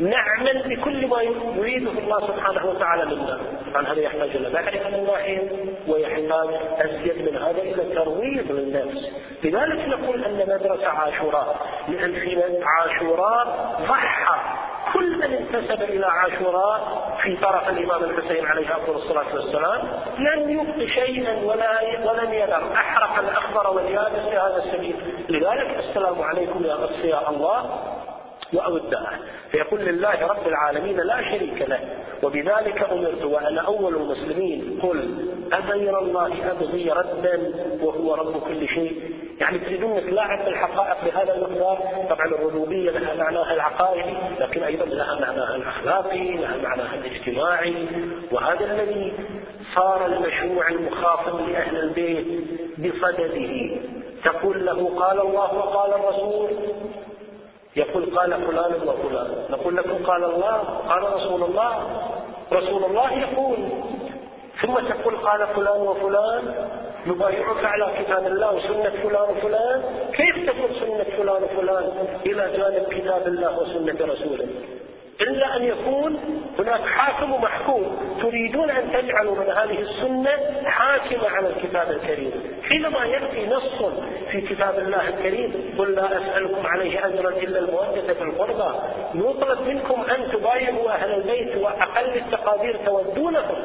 نعمل 0.00 0.76
بكل 0.76 1.06
ما 1.06 1.22
يريده 1.22 1.90
الله 1.90 2.26
سبحانه 2.26 2.66
وتعالى 2.66 3.04
منا. 3.04 3.40
طبعا 3.70 3.92
هذا 3.92 4.00
يحتاج 4.00 4.30
إلى 4.30 4.50
معرفه 4.50 4.90
من 4.90 5.08
ويحتاج 5.88 6.48
أزيد 6.78 7.30
من 7.30 7.36
هذا 7.36 7.62
إلى 7.62 7.94
ترويض 7.94 8.52
للنفس. 8.52 9.12
لذلك 9.44 9.88
نقول 9.88 10.24
أن 10.24 10.38
مدرسة 10.48 10.88
عاشوراء 10.88 11.56
لأن 11.88 12.12
في 12.12 12.42
عاشوراء 12.62 13.46
ضحى. 13.88 14.40
كل 14.94 15.18
من 15.18 15.34
انتسب 15.34 15.82
إلى 15.82 16.06
عاشوراء 16.06 16.80
في 17.22 17.36
طرف 17.36 17.68
الإمام 17.68 18.04
الحسين 18.04 18.46
عليه 18.46 18.76
أفضل 18.76 18.94
الصلاة 18.94 19.34
والسلام 19.34 19.82
لم 20.18 20.50
يبق 20.50 20.88
شيئا 20.88 21.44
ولا 21.44 21.80
ولم 22.04 22.32
يذر 22.32 22.72
أحرق 22.74 23.18
الأخضر 23.18 23.76
واليابس 23.76 24.28
في 24.30 24.36
هذا 24.36 24.62
السبيل. 24.64 24.96
لذلك 25.28 25.76
السلام 25.78 26.22
عليكم 26.22 26.64
يا 26.64 26.84
أصفياء 26.84 27.30
الله. 27.30 27.70
وأودعه 28.52 29.18
فيقول 29.50 29.80
لله 29.80 30.26
رب 30.26 30.46
العالمين 30.46 30.96
لا 30.96 31.22
شريك 31.22 31.68
له. 31.68 31.80
وبذلك 32.22 32.90
أمرت 32.92 33.24
وأنا 33.24 33.60
أول 33.60 33.96
المسلمين. 33.96 34.78
قل 34.82 35.28
أغير 35.52 35.98
الله 35.98 36.50
أبغي 36.50 36.90
ردا 36.90 37.52
وهو 37.82 38.14
رب 38.14 38.40
كل 38.40 38.68
شيء. 38.68 39.12
يعني 39.40 39.58
تريدون 39.58 40.00
تلاعب 40.00 40.44
بالحقائق 40.44 41.04
بهذا 41.04 41.34
المقدار؟ 41.34 41.78
طبعا 42.10 42.26
الربوبية 42.26 42.90
لها 42.90 43.14
معناها 43.14 43.54
العقائدي 43.54 44.14
لكن 44.40 44.62
أيضا 44.62 44.84
لها 44.84 45.20
معناها 45.20 45.56
الأخلاقي 45.56 46.36
لها 46.36 46.56
معناها 46.56 46.94
الاجتماعي. 46.94 47.86
وهذا 48.32 48.64
الذي 48.64 49.12
صار 49.74 50.06
المشروع 50.06 50.68
المخاصم 50.68 51.50
لأهل 51.50 51.76
البيت 51.76 52.26
بصدده. 52.78 53.76
تقول 54.24 54.66
له 54.66 54.94
قال 54.98 55.20
الله 55.20 55.54
وقال 55.54 55.94
الرسول 55.94 56.50
يقول 57.76 58.18
قال 58.18 58.30
فلان 58.46 58.88
وفلان 58.88 59.44
نقول 59.50 59.76
لكم 59.76 60.04
قال 60.04 60.24
الله 60.24 60.56
قال 60.88 61.14
رسول 61.14 61.42
الله. 61.42 61.72
رسول 62.52 62.84
الله 62.84 63.18
يقول. 63.18 63.58
ثم 64.62 64.74
تقول 64.74 65.16
قال 65.16 65.46
فلان 65.46 65.80
وفلان 65.80 66.68
نبايعك 67.06 67.64
على 67.64 67.90
كتاب 67.98 68.26
الله 68.26 68.54
وسنة 68.54 68.92
فلان 69.02 69.36
وفلان. 69.36 69.82
كيف 70.12 70.50
تكون 70.50 70.70
سنة 70.80 71.04
فلان 71.16 71.42
وفلان؟ 71.42 71.92
إلى 72.26 72.50
جانب 72.56 72.86
كتاب 72.90 73.26
الله 73.26 73.58
وسنة 73.58 74.12
رسوله. 74.12 74.48
إلا 75.20 75.56
أن 75.56 75.64
يكون 75.64 76.18
هناك 76.58 76.80
حاكم 76.80 77.32
ومحكوم. 77.32 78.16
تريدون 78.22 78.70
أن 78.70 78.92
تجعلوا 78.92 79.34
من 79.34 79.50
هذه 79.50 79.80
السنة 79.80 80.64
حاكمة 80.64 81.28
على 81.28 81.48
الكتاب 81.48 81.90
الكريم. 81.90 82.59
حينما 82.70 83.04
يأتي 83.04 83.46
نص 83.46 83.92
في 84.30 84.40
كتاب 84.40 84.78
الله 84.78 85.08
الكريم 85.08 85.74
قل 85.78 85.94
لا 85.94 86.06
أسألكم 86.18 86.66
عليه 86.66 87.06
أجرا 87.06 87.28
إلا 87.30 87.58
المودة 87.58 88.14
في 88.14 88.22
القربى 88.22 88.78
يطلب 89.14 89.60
منكم 89.60 90.04
أن 90.10 90.32
تبايعوا 90.32 90.90
أهل 90.90 91.14
البيت 91.14 91.56
وأقل 91.56 92.16
التقادير 92.16 92.76
تودونهم. 92.86 93.56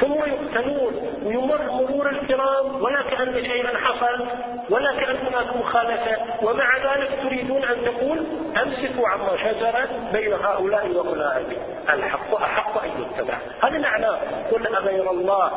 ثم 0.00 0.12
يقتلون 0.12 1.20
ويمر 1.24 1.62
مرور 1.62 2.08
الكرام 2.10 2.46
كرام 2.66 2.82
ولا 2.82 3.02
كأن 3.02 3.44
شيئا 3.44 3.76
حصل 3.76 4.26
ولا 4.70 4.92
كأن 4.92 5.16
هناك 5.16 5.56
مخالفة. 5.56 6.16
ومع 6.42 6.76
ذلك 6.76 7.10
تريدون 7.22 7.64
أن 7.64 7.76
تقول 7.84 8.26
أمسكوا 8.62 9.08
عما 9.08 9.36
شجر 9.36 9.74
بين 10.12 10.32
هؤلاء 10.32 10.88
وأولئك. 10.88 11.58
الحق 11.90 12.34
أحق 12.34 12.82
أن 12.84 12.90
يتبع. 13.02 13.38
هذا 13.62 13.78
معناه 13.78 14.18
قل 14.52 14.66
أغير 14.66 15.10
الله. 15.10 15.50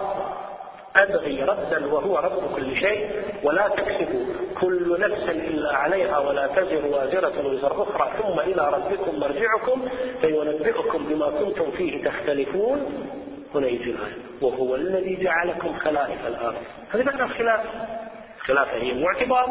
أبغي 0.95 1.43
ربا 1.43 1.93
وهو 1.93 2.17
رب 2.17 2.55
كل 2.55 2.75
شيء 2.75 3.09
ولا 3.43 3.67
تكسب 3.67 4.25
كل 4.61 4.99
نفس 4.99 5.23
إلا 5.29 5.77
عليها 5.77 6.17
ولا 6.17 6.47
تزر 6.47 6.85
وازرة 6.85 7.47
وزر 7.47 7.83
أخرى. 7.83 8.11
ثم 8.21 8.39
إلى 8.39 8.69
ربكم 8.69 9.19
مرجعكم 9.19 9.87
فينبئكم 10.21 11.05
بما 11.09 11.29
كنتم 11.29 11.71
فيه 11.71 12.03
تختلفون. 12.03 13.07
هنا 13.55 13.67
يجي 13.67 13.91
الآية. 13.91 14.17
وهو 14.41 14.75
الذي 14.75 15.23
جعلكم 15.23 15.73
خلائف 15.79 16.27
الأرض. 16.27 16.57
هذه 16.91 17.03
معنى 17.03 17.23
الخلاف. 17.23 17.61
خلافة 18.39 18.77
هي 18.77 18.93
معتبر. 19.03 19.45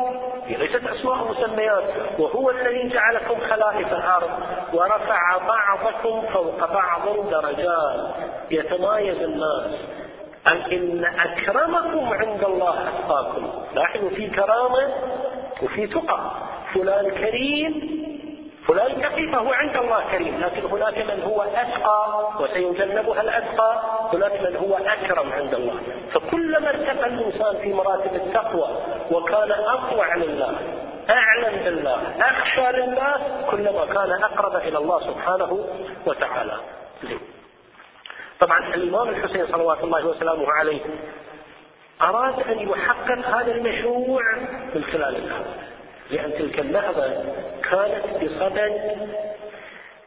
هي 0.46 0.56
ليست 0.56 0.86
أسماء 0.86 1.30
مسميات. 1.30 1.84
وهو 2.18 2.50
الذي 2.50 2.88
جعلكم 2.88 3.40
خلائف 3.40 3.92
الأرض 3.92 4.30
ورفع 4.72 5.38
بعضكم 5.38 6.22
فوق 6.32 6.72
بعض 6.72 7.30
درجات. 7.30 8.14
يتمايز 8.50 9.22
الناس. 9.22 9.74
إن 10.48 11.04
أكرمكم 11.04 12.12
عند 12.12 12.44
الله 12.44 12.88
أتقاكم. 12.88 13.50
لاحظوا 13.74 14.10
في 14.10 14.26
كرامة 14.26 14.94
وفي 15.62 15.86
تقى. 15.86 16.20
فلان 16.74 17.10
كريم 17.10 17.98
فلان 18.66 19.02
تقي 19.02 19.32
فهو 19.32 19.52
عند 19.52 19.76
الله 19.76 20.04
كريم 20.12 20.40
لكن 20.40 20.66
هناك 20.66 20.98
من 20.98 21.22
هو 21.22 21.42
أتقى 21.42 22.30
وسيجنبها 22.40 23.20
الأتقى 23.20 23.82
هناك 24.12 24.32
من 24.42 24.56
هو 24.56 24.76
أكرم 24.76 25.32
عند 25.32 25.54
الله. 25.54 25.74
فكلما 26.12 26.68
ارتقى 26.68 27.06
الإنسان 27.06 27.56
في 27.62 27.72
مراتب 27.72 28.14
التقوى 28.14 28.68
وكان 29.10 29.52
أطوع 29.52 30.16
لله 30.16 30.52
أعلم 31.10 31.64
بالله 31.64 31.98
أخشى 32.20 32.72
لله 32.72 33.16
كلما 33.50 33.84
كان 33.86 34.12
أقرب 34.12 34.56
إلى 34.56 34.78
الله 34.78 35.00
سبحانه 35.00 35.64
وتعالى. 36.06 36.56
طبعا 38.40 38.74
الإمام 38.74 39.08
الحسين 39.08 39.46
صلوات 39.46 39.84
الله 39.84 40.06
وسلامه 40.06 40.52
عليه 40.52 40.80
أراد 42.02 42.48
أن 42.48 42.68
يحقق 42.68 43.18
هذا 43.28 43.54
المشروع 43.54 44.22
من 44.74 44.84
خلال 44.92 45.16
النهضة 45.16 45.54
لأن 46.10 46.32
تلك 46.38 46.58
النهضة 46.58 47.04
كانت 47.70 48.24
بصدد 48.24 48.98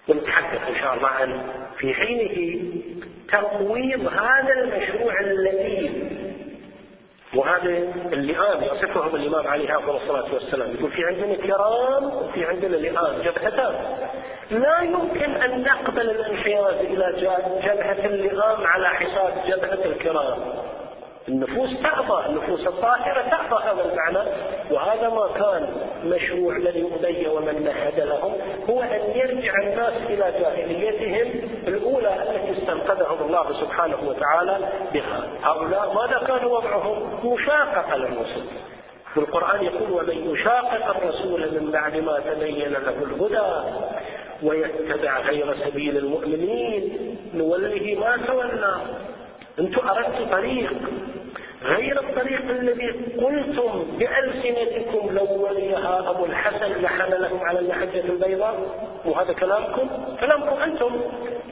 ونتحدث 0.07 0.61
إن 0.69 0.75
شاء 0.75 0.93
الله 0.93 1.07
عن 1.07 1.41
في 1.77 1.93
حينه 1.93 2.61
تقويض 3.31 4.07
هذا 4.07 4.53
المشروع 4.53 5.19
اللذيذ 5.19 6.10
وهذا 7.35 7.69
اللئام 8.13 8.63
يصفهم 8.63 9.15
الإمام 9.15 9.47
عليه 9.47 9.77
أفضل 9.77 9.95
الصلاة 9.95 10.33
والسلام. 10.33 10.75
يقول 10.75 10.91
في 10.91 11.03
عندنا 11.05 11.35
كرام 11.35 12.03
وفي 12.03 12.45
عندنا 12.45 12.75
لئام 12.75 13.21
جبهتان 13.21 13.75
لا 14.51 14.81
يمكن 14.81 15.31
أن 15.41 15.63
نقبل 15.63 16.09
الانحياز 16.09 16.75
إلى 16.75 17.13
جبهة 17.63 18.05
اللئام 18.05 18.65
على 18.65 18.87
حساب 18.89 19.33
جبهة 19.47 19.85
الكرام. 19.85 20.39
النفوس 21.27 21.69
تأبى 21.83 22.25
النفوس 22.29 22.67
الطاهرة 22.67 23.21
تأبى 23.21 23.63
هذا 23.63 23.91
المعنى. 23.91 24.29
وهذا 24.71 25.09
ما 25.09 25.27
كان 25.35 25.69
مشروع 26.05 26.57
لدي 26.57 26.85
أبي 26.95 27.27
ومن 27.27 27.63
مهد 27.65 27.99
لهم 27.99 28.33
هو 28.69 28.81
أن 28.81 29.01
يرجع 29.15 29.53
الناس 29.63 29.93
إلى 30.09 30.33
جاهليتهم 30.39 31.49
الأولى 31.67 32.23
التي 32.23 32.61
استنقذهم 32.61 33.27
الله 33.27 33.53
سبحانه 33.61 33.97
وتعالى 34.07 34.57
بها. 34.93 35.27
هؤلاء 35.43 35.93
ماذا 35.93 36.27
كان 36.27 36.45
وضعهم؟ 36.45 37.19
مشاققة 37.33 37.97
للرسل 37.97 38.43
في 39.13 39.19
القرآن 39.19 39.63
يقول 39.63 39.91
ومن 39.91 40.33
يشاقق 40.33 40.97
الرسول 40.97 41.41
من 41.41 41.71
بعد 41.71 41.97
ما 41.97 42.19
تبين 42.19 42.71
له 42.71 42.95
الهدى 43.03 43.67
ويتبع 44.43 45.19
غير 45.19 45.55
سبيل 45.65 45.97
المؤمنين 45.97 47.17
نوله 47.33 47.97
ما 47.99 48.25
تولى. 48.27 48.75
أنتم 49.61 49.87
اردتوا 49.89 50.25
طريق. 50.31 50.73
غير 51.63 51.99
الطريق 51.99 52.41
الذي 52.49 52.87
قلتم 53.17 53.85
بألسنتكم 53.99 55.15
لو 55.15 55.47
وليها 55.47 56.09
أبو 56.09 56.25
الحسن 56.25 56.81
لحملهم 56.81 57.39
على 57.43 57.59
المحجة 57.59 58.03
البيضاء 58.05 58.55
وهذا 59.05 59.33
كلامكم؟ 59.33 59.89
كلامكم 60.19 60.61
أنتم. 60.63 61.01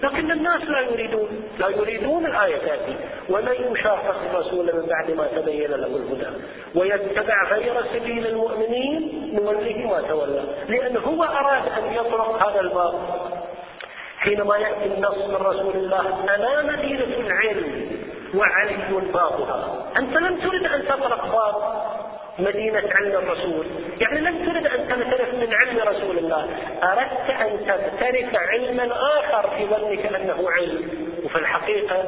لكن 0.04 0.32
الناس 0.32 0.62
لا 0.62 0.80
يريدون 0.80 1.30
لا 1.60 1.68
يريدون 1.70 2.26
الآية 2.26 2.58
تأتي. 2.58 2.96
ومن 3.30 3.72
يشاقق 3.72 4.16
الرسول 4.32 4.66
من 4.66 4.86
بعد 4.86 5.12
ما 5.12 5.28
تبين 5.28 5.72
له 5.72 5.88
الهدى 5.88 6.38
ويتبع 6.76 7.50
غير 7.52 7.74
سبيل 7.94 8.28
المؤمنين 8.28 9.30
نوله 9.34 9.88
ما 9.90 10.02
تولى. 10.08 10.44
لأن 10.68 10.98
هو 10.98 11.24
أراد 11.24 11.64
أن 11.78 11.94
يطرق 11.94 12.50
هذا 12.50 12.60
الباب. 12.60 12.94
حينما 14.18 14.58
يأتي 14.58 14.86
النص 14.86 15.18
من 15.18 15.36
رسول 15.36 15.76
الله 15.76 16.36
أنا 16.36 16.62
مدينة 16.62 17.28
العلم. 17.28 17.89
وعلي 18.36 19.02
بابها 19.14 19.86
أنت 19.98 20.18
لم 20.18 20.40
ترد 20.40 20.66
أن 20.66 20.86
تطرق 20.88 21.26
باب 21.26 21.80
مدينة 22.40 22.84
علم 22.96 23.12
الرسول. 23.12 23.66
يعني 24.00 24.20
لم 24.22 24.46
ترد 24.46 24.68
أن 24.68 24.88
تغترف 24.88 25.34
من 25.34 25.54
علم 25.54 25.80
رسول 25.80 26.18
الله. 26.18 26.48
أردت 26.84 27.30
أن 27.30 27.66
تغترف 27.68 28.36
علما 28.36 28.94
آخر 29.20 29.50
في 29.50 29.66
ظنك 29.66 30.16
أنه 30.16 30.50
علم. 30.50 30.90
وفي 31.26 31.36
الحقيقة 31.36 32.04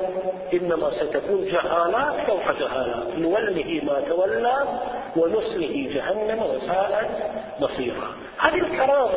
إنما 0.54 0.92
ستكون 0.92 1.46
جهالات 1.46 2.28
فوق 2.28 2.52
جهالات. 2.60 3.18
نوله 3.18 3.82
ما 3.84 4.02
تولى 4.10 4.64
ونصله 5.16 5.90
جهنم 5.94 6.44
وساءت 6.44 7.10
مصيرا 7.60 8.08
هذه 8.38 8.60
الكرامة 8.60 9.12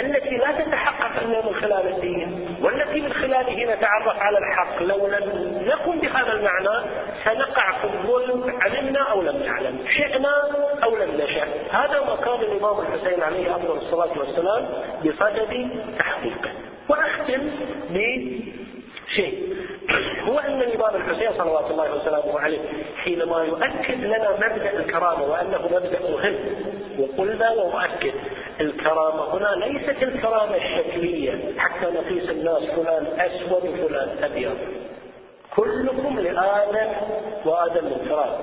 التي 0.00 0.36
لا 0.36 0.52
تتحقق 0.52 1.22
إلا 1.22 1.46
من 1.46 1.54
خلال 1.54 1.88
الدين 1.88 2.56
والتي 2.62 3.00
من 3.00 3.12
خلاله 3.12 3.74
نتعرف 3.74 4.18
على 4.18 4.38
الحق. 4.38 4.82
لو 4.82 5.06
لم 5.06 5.58
نكن 5.66 6.00
بهذا 6.00 6.32
المعنى 6.32 6.86
سنقع 7.24 7.72
في 7.72 7.84
الظلم 7.84 8.58
علمنا 8.60 9.00
أو 9.00 9.22
لم 9.22 9.42
نعلم 9.42 9.78
شئنا 9.96 10.34
أو 10.84 10.96
لم 10.96 11.20
نشأ. 11.20 11.44
هذا 11.70 12.00
ما 12.00 12.16
كان 12.16 12.40
الإمام 12.40 12.80
الحسين 12.80 13.22
عليه 13.22 13.56
أفضل 13.56 13.76
الصلاة 13.76 14.18
والسلام 14.18 14.68
بصدد 15.04 15.70
تحقيقه. 15.98 16.50
وأختم 16.88 17.50
بشيء. 17.90 19.58
هو 20.28 20.38
أن 20.38 20.62
الإمام 20.62 20.96
الحسين 20.96 21.32
صلوات 21.38 21.70
الله 21.70 21.94
وسلامه 21.94 22.40
عليه 22.40 22.58
حينما 23.04 23.44
يؤكد 23.44 24.04
لنا 24.04 24.30
مبدأ 24.30 24.78
الكرامة 24.78 25.22
وأنه 25.22 25.58
مبدأ 25.72 25.98
مهم. 26.10 26.34
وقلنا 26.98 27.50
وأؤكد. 27.50 28.12
الكرامة. 28.60 29.36
هنا 29.36 29.64
ليست 29.64 30.02
الكرامة 30.02 30.56
الشكلية 30.56 31.58
حتى 31.58 31.86
نقيس 31.86 32.30
الناس 32.30 32.62
فلان 32.62 33.06
أسود 33.20 33.64
وفلان 33.68 34.24
أبيض. 34.24 34.58
كلكم 35.56 36.20
لآدم 36.20 36.92
وآدم 37.44 37.84
من 37.84 38.06
تراب 38.08 38.38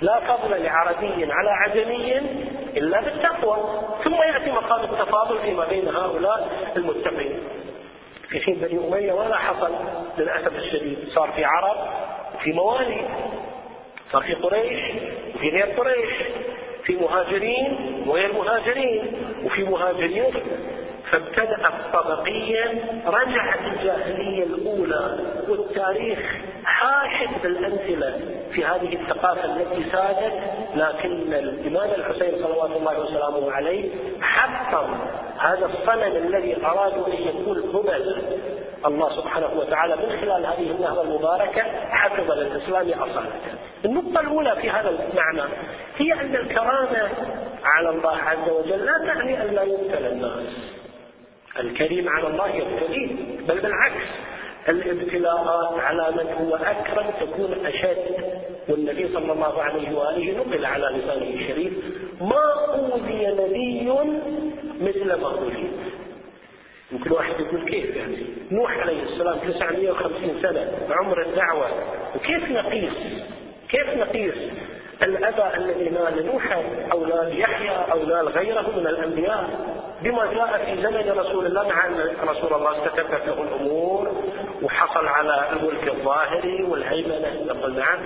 لا 0.00 0.20
فضل 0.20 0.62
لعربي 0.62 1.32
على 1.32 1.50
عجمي 1.50 2.18
إلا 2.76 3.00
بالتقوى. 3.00 3.56
ثم 4.04 4.14
يأتي 4.14 4.50
مقام 4.52 4.84
التفاضل 4.84 5.38
فيما 5.38 5.64
بين 5.64 5.88
هؤلاء 5.88 6.48
المتقين. 6.76 7.40
في 8.28 8.40
حين 8.40 8.54
بني 8.54 8.88
أمية 8.88 9.12
ولا 9.12 9.36
حصل 9.36 9.72
للأسف 10.18 10.56
الشديد. 10.56 10.98
صار 11.14 11.32
في 11.36 11.44
عرب 11.44 11.76
وفي 12.34 12.52
موالي 12.52 13.04
صار 14.12 14.22
في 14.22 14.34
قريش 14.34 14.80
وفي 15.34 15.50
غير 15.50 15.64
قريش. 15.64 16.10
في 16.84 16.96
مهاجرين 16.96 18.02
وغير 18.06 18.32
مهاجرين 18.32 19.12
وفي 19.44 19.64
مهاجرين 19.64 20.34
فابتدأت 21.10 21.72
طبقيا 21.92 22.78
رجعت 23.06 23.58
الجاهلية 23.72 24.44
الأولى 24.44 25.18
والتاريخ 25.48 26.18
حاشد 26.64 27.42
بالأمثلة 27.42 28.20
في 28.52 28.64
هذه 28.64 28.94
الثقافة 28.94 29.44
التي 29.44 29.90
سادت 29.92 30.32
لكن 30.76 31.32
الإمام 31.32 31.90
الحسين 31.90 32.32
صلوات 32.42 32.70
الله 32.70 33.00
وسلامه 33.00 33.52
عليه 33.52 33.90
حطم 34.20 34.86
هذا 35.38 35.66
الصنم 35.66 36.16
الذي 36.26 36.56
أرادوا 36.66 37.06
أن 37.06 37.12
يكون 37.12 37.58
هبل. 37.58 38.22
الله 38.86 39.16
سبحانه 39.16 39.50
وتعالى 39.56 39.96
من 39.96 40.20
خلال 40.20 40.46
هذه 40.46 40.70
النهضة 40.70 41.02
المباركة 41.02 41.62
حفظ 41.90 42.30
للإسلام 42.30 42.90
أصالة. 42.90 43.30
النقطة 43.84 44.20
الأولى 44.20 44.56
في 44.60 44.70
هذا 44.70 44.90
المعنى 44.90 45.52
هي 45.96 46.12
أن 46.12 46.36
الكرامة 46.36 47.08
على 47.64 47.90
الله 47.90 48.16
عز 48.16 48.48
وجل 48.48 48.84
لا 48.84 48.98
تعني 49.06 49.42
أن 49.42 49.54
لا 49.54 49.62
يبتلى 49.62 50.08
الناس. 50.08 50.42
الكريم 51.60 52.08
على 52.08 52.26
الله 52.26 52.48
يبتليه 52.48 53.16
بل 53.48 53.60
بالعكس 53.60 54.06
الابتلاءات 54.68 55.78
على 55.78 56.10
من 56.10 56.32
هو 56.32 56.54
أكرم 56.56 57.10
تكون 57.20 57.66
أشد. 57.66 58.34
والنبي 58.68 59.08
صلى 59.14 59.32
الله 59.32 59.62
عليه 59.62 59.98
وآله 59.98 60.38
نقل 60.38 60.66
على 60.66 60.86
لسانه 60.86 61.34
الشريف 61.34 61.72
ما 62.20 62.74
أوذي 62.74 63.26
نبي 63.26 63.92
مثل 64.80 65.14
ما 65.14 65.26
أوذي. 65.26 65.70
يمكن 66.92 67.12
واحد 67.12 67.40
يقول 67.40 67.64
كيف 67.68 67.96
يعني؟ 67.96 68.26
نوح 68.50 68.78
عليه 68.78 69.02
السلام 69.02 69.38
950 69.38 70.42
سنة 70.42 70.72
عمر 70.90 71.22
الدعوة. 71.22 71.66
وكيف 72.16 72.50
نقيس؟ 72.50 72.92
كيف 73.68 73.96
نقيس؟ 73.96 74.34
الأبى 75.02 75.56
الذي 75.56 75.90
نال 75.90 76.26
نوحا 76.26 76.62
أو 76.92 77.06
نال 77.06 77.40
يحيى 77.40 77.92
أو 77.92 78.02
نال 78.02 78.28
غيره 78.28 78.70
من 78.76 78.86
الأنبياء 78.86 79.50
بما 80.02 80.34
جاء 80.34 80.64
في 80.64 80.82
زمن 80.82 81.18
رسول 81.18 81.46
الله 81.46 81.68
مع 81.68 81.86
أن 81.86 82.16
رسول 82.28 82.54
الله 82.54 82.78
استتبت 82.78 83.26
له 83.26 83.42
الأمور 83.42 84.24
وحصل 84.62 85.06
على 85.06 85.48
الملك 85.52 85.88
الظاهري 85.88 86.62
والهيمنة 86.62 87.44
نقول 87.46 87.76
نعم 87.76 87.98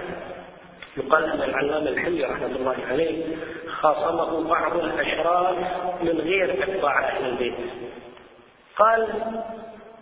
يقال 0.97 1.25
أن 1.25 1.43
العلامة 1.43 1.91
الحلي 1.91 2.25
رحمة 2.25 2.57
الله 2.57 2.77
عليه 2.91 3.25
خاصمه 3.69 4.49
بعض 4.49 4.77
الأشراف 4.77 5.57
من 6.03 6.21
غير 6.21 6.63
أتباع 6.63 7.09
أهل 7.09 7.29
البيت. 7.29 7.55
قال 8.79 9.07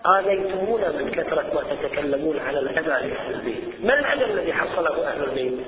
آذيتمونا 0.07 0.89
من 0.89 1.11
كثرة 1.11 1.55
ما 1.55 1.75
تتكلمون 1.75 2.39
على 2.39 2.59
الأذى 2.59 3.09
لأهل 3.09 3.35
البيت. 3.35 3.85
ما 3.85 3.95
الأذى 3.95 4.25
الذي 4.25 4.53
حصله 4.53 5.09
أهل 5.09 5.25
البيت؟ 5.25 5.59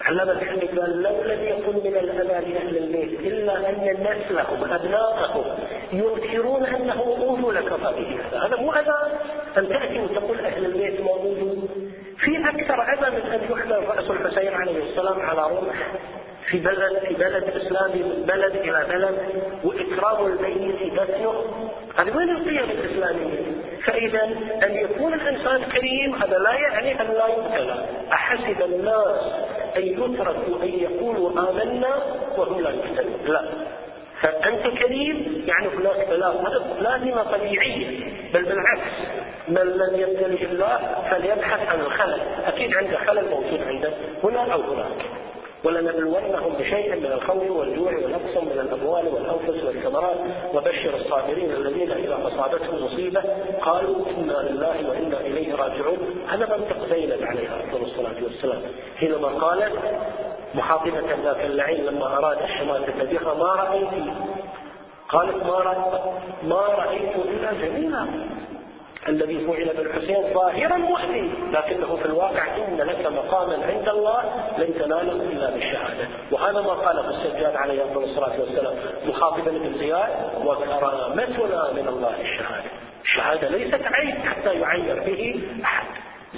علم 0.00 0.30
الحلي 0.30 0.66
قال 0.80 1.02
لو 1.02 1.22
لم 1.22 1.44
يكن 1.44 1.90
من 1.90 1.96
الأذى 1.96 2.52
لأهل 2.52 2.76
البيت 2.76 3.20
إلا 3.20 3.68
أن 3.70 3.96
نسلهم 4.00 4.72
أبناءهم 4.72 5.44
ينكرون 5.92 6.64
أنه 6.64 7.00
أوذوا 7.00 7.52
به 7.52 8.18
هذا 8.32 8.46
هذا 8.46 8.56
مو 8.56 8.72
أذى؟ 8.72 9.12
أن 9.58 9.68
تأتي 9.68 9.98
وتقول 10.00 10.40
أهل 10.40 10.64
البيت 10.64 11.00
ما 11.00 11.10
أوذوا؟ 11.10 11.68
في 12.18 12.48
أكثر 12.48 12.82
أذى 12.92 13.16
من 13.16 13.32
أن 13.32 13.40
يحمل 13.50 13.88
رأس 13.88 14.10
الحسين 14.10 14.54
عليه 14.54 14.90
السلام 14.90 15.20
على 15.20 15.42
رمح 15.42 15.92
في 16.50 16.58
بلد 16.58 16.98
في 16.98 17.14
بلد 17.14 17.44
إسلامي 17.44 18.02
من 18.02 18.24
بلد 18.26 18.56
إلى 18.56 18.86
بلد 18.88 19.18
وإكرام 19.64 20.26
الميت 20.26 20.92
دفنه. 20.92 21.44
هذه 21.98 22.16
وين 22.16 22.30
القيم 22.30 22.70
الإسلامية؟ 22.70 23.38
فإذا 23.84 24.24
أن 24.62 24.74
يكون 24.74 25.14
الإنسان 25.14 25.62
كريم 25.62 26.14
هذا 26.14 26.38
لا 26.38 26.52
يعني 26.52 27.00
أن 27.00 27.06
لا 27.06 27.26
يبتلى. 27.26 27.84
أحسب 28.12 28.62
الناس 28.62 29.32
أن 29.76 29.82
يتركوا 29.82 30.62
أن 30.62 30.68
يقولوا 30.68 31.30
آمنا 31.30 32.02
وهم 32.36 32.60
لا 32.60 32.70
يفتنون 32.70 33.20
لا. 33.26 33.42
فأنت 34.20 34.66
كريم 34.78 35.44
يعني 35.46 35.68
هناك 35.68 36.08
بلاء 36.08 36.58
لازمة 36.80 37.22
طبيعية. 37.22 38.00
بل 38.34 38.42
بالعكس 38.44 38.90
من 39.48 39.62
لم 39.62 40.00
يبتلي 40.00 40.46
الله 40.46 40.78
فليبحث 41.10 41.68
عن 41.68 41.80
الخلل. 41.80 42.20
أكيد 42.46 42.74
عنده 42.74 42.96
خلل 42.96 43.30
موجود 43.30 43.62
عنده 43.68 43.90
هنا 44.24 44.52
أو 44.52 44.60
هناك. 44.60 45.06
ولنبلونهم 45.64 46.52
بشيء 46.58 46.96
من 46.96 47.12
الخوف 47.12 47.50
والجوع 47.50 47.92
ونقص 47.92 48.42
من 48.42 48.58
الأموال 48.60 49.08
والأنفس 49.08 49.64
والثمرات. 49.64 50.16
وبشر 50.54 50.96
الصابرين 50.96 51.50
الذين 51.50 51.90
إذا 51.92 52.18
أصابتهم 52.24 52.84
مصيبة 52.84 53.22
قالوا 53.62 53.96
إنا 54.18 54.48
لله 54.50 54.90
وإنا 54.90 55.20
إليه 55.20 55.54
راجعون. 55.54 55.98
هذا 56.28 56.56
منطق 56.56 56.94
زينب 56.94 57.22
عليها 57.22 57.60
أفضل 57.60 57.82
الصلاة 57.82 58.24
والسلام. 58.24 58.62
حينما 58.96 59.28
قالت 59.28 59.72
محاطبة 60.54 61.14
ذاك 61.24 61.44
اللعين 61.44 61.84
لما 61.84 62.18
أراد 62.18 62.38
الشماتة 62.42 63.04
بها 63.04 63.34
ما 63.34 63.54
رأيت؟ 63.62 63.88
قالت 65.08 65.44
ما 65.44 65.58
رأيت 65.58 66.00
ما 66.42 66.60
رأيت 66.60 67.16
إلا 67.16 67.52
جميلا 67.52 68.06
الذي 69.08 69.46
فعل 69.46 69.76
بالحسين 69.76 70.34
ظاهرا 70.34 70.76
مؤذي 70.76 71.30
لكنه 71.52 71.96
في 71.96 72.06
الواقع 72.06 72.56
إن 72.56 72.76
لك 72.76 73.06
مقاما 73.06 73.58
عند 73.66 73.88
الله 73.88 74.22
لن 74.58 74.74
تناله 74.78 75.12
إلا 75.12 75.50
بالشهادة. 75.50 76.08
وهذا 76.30 76.60
ما 76.60 76.72
قاله 76.72 77.10
السجاد 77.10 77.56
عليه 77.56 77.82
الصلاة 77.82 78.40
والسلام 78.40 78.74
مخاطبا 79.06 79.50
ابن 79.50 79.78
زياد 79.78 80.10
وكرامتنا 80.44 81.72
من 81.72 81.88
الله 81.88 82.14
الشهادة. 82.20 82.70
الشهادة 83.04 83.48
ليست 83.48 83.82
عيب 83.84 84.14
حتى 84.14 84.54
يعير 84.54 85.02
به 85.06 85.40
أحد. 85.64 85.86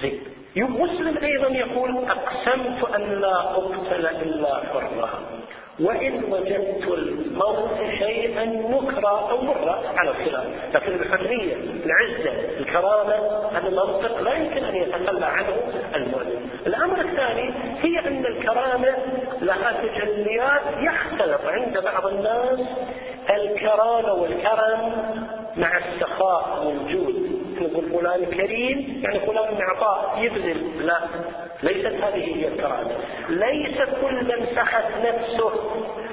زين. 0.03 0.21
مسلم 0.57 1.19
أيضا 1.25 1.49
يقول 1.49 2.05
أقسمت 2.09 2.95
أن 2.95 3.21
لا 3.21 3.41
أقتل 3.41 4.07
إلا 4.07 4.55
حرا 4.73 5.40
وإن 5.83 6.25
وجدت 6.25 6.89
الموت 6.89 7.71
شيئا 7.99 8.45
نكرا 8.45 9.31
أو 9.31 9.43
مرا 9.43 9.83
على 9.97 10.11
الخلاف. 10.11 10.47
لكن 10.75 10.93
الحرية 10.93 11.55
العزة 11.87 12.59
الكرامة 12.61 13.15
هذا 13.53 13.69
المنطق 13.69 14.21
لا 14.21 14.35
يمكن 14.35 14.65
أن 14.65 14.77
يتخلى 14.77 15.27
عنه 15.27 15.57
المؤمن. 15.95 16.51
الأمر 16.67 17.01
الثاني 17.01 17.51
هي 17.83 17.99
أن 17.99 18.27
الكرامة 18.27 18.95
لها 19.43 19.73
تجليات 19.83 20.63
يختلط 20.79 21.41
عند 21.45 21.79
بعض 21.79 22.07
الناس. 22.07 22.61
الكرامة 23.31 24.13
والكرم 24.13 24.93
مع 25.57 25.79
السخاء 25.79 26.65
والجود. 26.67 27.20
نقول 27.61 27.85
فلان 27.91 28.25
كريم 28.25 29.03
يعني 29.05 29.21
فلان 29.21 29.59
معطاء 29.59 30.19
يبذل. 30.23 30.87
لا 30.87 30.99
ليست 31.63 31.87
هذه 31.87 32.37
هي 32.37 32.49
الكرامة. 32.49 32.91
ليس 33.29 33.79
كل 34.03 34.25
من 34.25 34.47
سخت 34.57 34.85
نفسه 35.05 35.53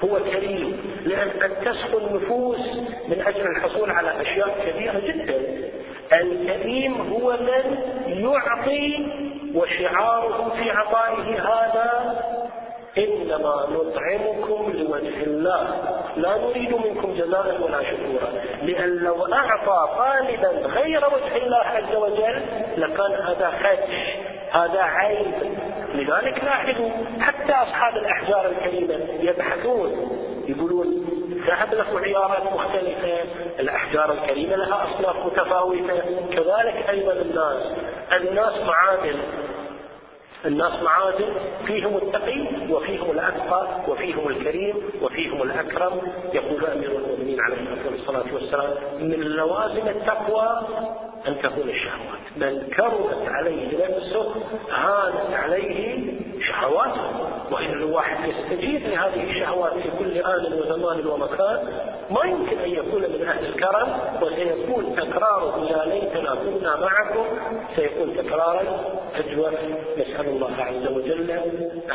هو 0.04 0.20
كريم 0.32 0.78
لأن 1.06 1.30
قد 1.30 1.52
تسخو 1.66 1.98
النفوس 1.98 2.60
من 3.08 3.24
أجل 3.28 3.42
الحصول 3.42 3.92
على 3.92 4.22
أشياء 4.22 4.56
كبيرة 4.68 5.00
جدا. 5.00 5.42
الكريم 6.14 6.94
هو 7.12 7.32
من 7.32 7.78
يعطي 8.08 9.08
وشعاره 9.56 10.54
في 10.60 10.70
عطائه 10.70 11.40
هذا 11.40 12.16
إنما 12.98 13.68
نطعمكم 13.72 14.72
لوجه 14.72 15.24
الله. 15.24 15.68
لا 16.18 16.38
نريد 16.38 16.74
منكم 16.74 17.14
جزاء 17.14 17.62
ولا 17.62 17.84
شكورا. 17.84 18.32
لأن 18.64 18.90
لو 18.90 19.34
أعطى 19.34 19.90
طالبا 19.98 20.68
غير 20.68 21.06
وجه 21.06 21.38
الله 21.38 21.58
عز 21.58 21.96
وجل 21.96 22.42
لكان 22.78 23.12
هذا 23.12 23.52
خدش 23.64 24.16
هذا 24.52 24.82
عيب. 24.82 25.34
لذلك 25.94 26.44
لاحظوا 26.44 26.90
حتى 27.20 27.54
أصحاب 27.54 27.96
الأحجار 27.96 28.46
الكريمة 28.46 29.00
يبحثون 29.20 30.10
يقولون 30.48 31.06
ذهب 31.48 31.74
له 31.74 32.00
عيارات 32.00 32.44
مختلفة 32.54 33.24
الأحجار 33.60 34.12
الكريمة 34.12 34.56
لها 34.56 34.84
أصناف 34.84 35.26
متفاوتة. 35.26 36.02
كذلك 36.32 36.90
أيضا 36.90 37.14
الناس. 37.14 37.64
الناس 38.12 38.54
معادن. 38.68 39.20
الناس 40.48 40.84
معادن 40.84 41.30
فيهم 41.66 41.98
التقي 41.98 42.42
وفيهم 42.70 43.12
الأتقى 43.12 43.68
وفيهم 43.88 44.28
الكريم 44.28 44.76
وفيهم 45.02 45.42
الأكرم 45.42 46.02
يقول 46.34 46.66
أمير 46.66 46.92
المؤمنين 46.92 47.42
عليه 47.42 47.58
الصلاة 47.96 48.26
والسلام 48.34 48.74
من 49.00 49.20
لوازم 49.20 49.88
التقوى 49.88 50.60
أن 51.28 51.38
تكون 51.44 51.70
الشهوات. 51.70 52.20
من 52.38 52.68
كرمت 52.76 53.28
عليه 53.28 53.68
نفسه 53.88 54.36
هانت 54.72 55.34
عليه 55.34 56.14
شهواته 56.48 57.28
وإن 57.52 57.72
الواحد 57.72 58.30
يستجيب 58.30 58.82
لهذه 58.82 59.24
الشهوات 59.30 59.74
في 59.74 59.90
كل 60.00 60.18
آن 60.18 60.54
وزمان 60.54 61.08
ومكان 61.08 61.60
ما 62.12 62.26
يمكن 62.26 62.58
أن 62.58 62.70
يكون 62.70 63.02
من 63.02 63.28
أهل 63.28 63.46
الكرم 63.46 64.00
وسيكون 64.22 64.96
تكراره 64.96 65.68
يا 65.72 65.86
ليتنا 65.86 66.36
كنا 66.36 66.76
معكم 66.80 67.26
سيكون 67.76 68.18
تكرارا 68.18 68.62
أجوف 69.16 69.54
نسأل 69.98 70.28
الله 70.28 70.56
عز 70.60 70.88
وجل 70.88 71.32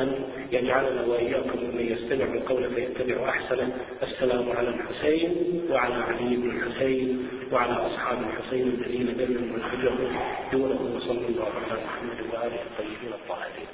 أن 0.00 0.24
يجعلنا 0.53 1.03
وإياكم 1.09 1.59
ممن 1.62 1.86
يستمع 1.92 2.34
القول 2.34 2.70
فيتبع 2.74 3.28
أحسنه. 3.28 3.72
السلام 4.03 4.53
على 4.57 4.68
الحسين 4.68 5.62
وعلى 5.70 5.94
علي 5.94 6.36
بن 6.36 6.50
الحسين 6.50 7.28
وعلى 7.53 7.72
أصحاب 7.72 8.18
الحسين 8.18 8.68
الذين 8.68 9.16
دلوا 9.16 9.42
منهجهم 9.42 10.16
دونه 10.53 10.96
وصلى 10.96 11.26
الله 11.28 11.44
على 11.44 11.80
محمد 11.84 12.20
وآله 12.32 12.61
الطيبين 12.70 13.12
الطاهرين. 13.12 13.72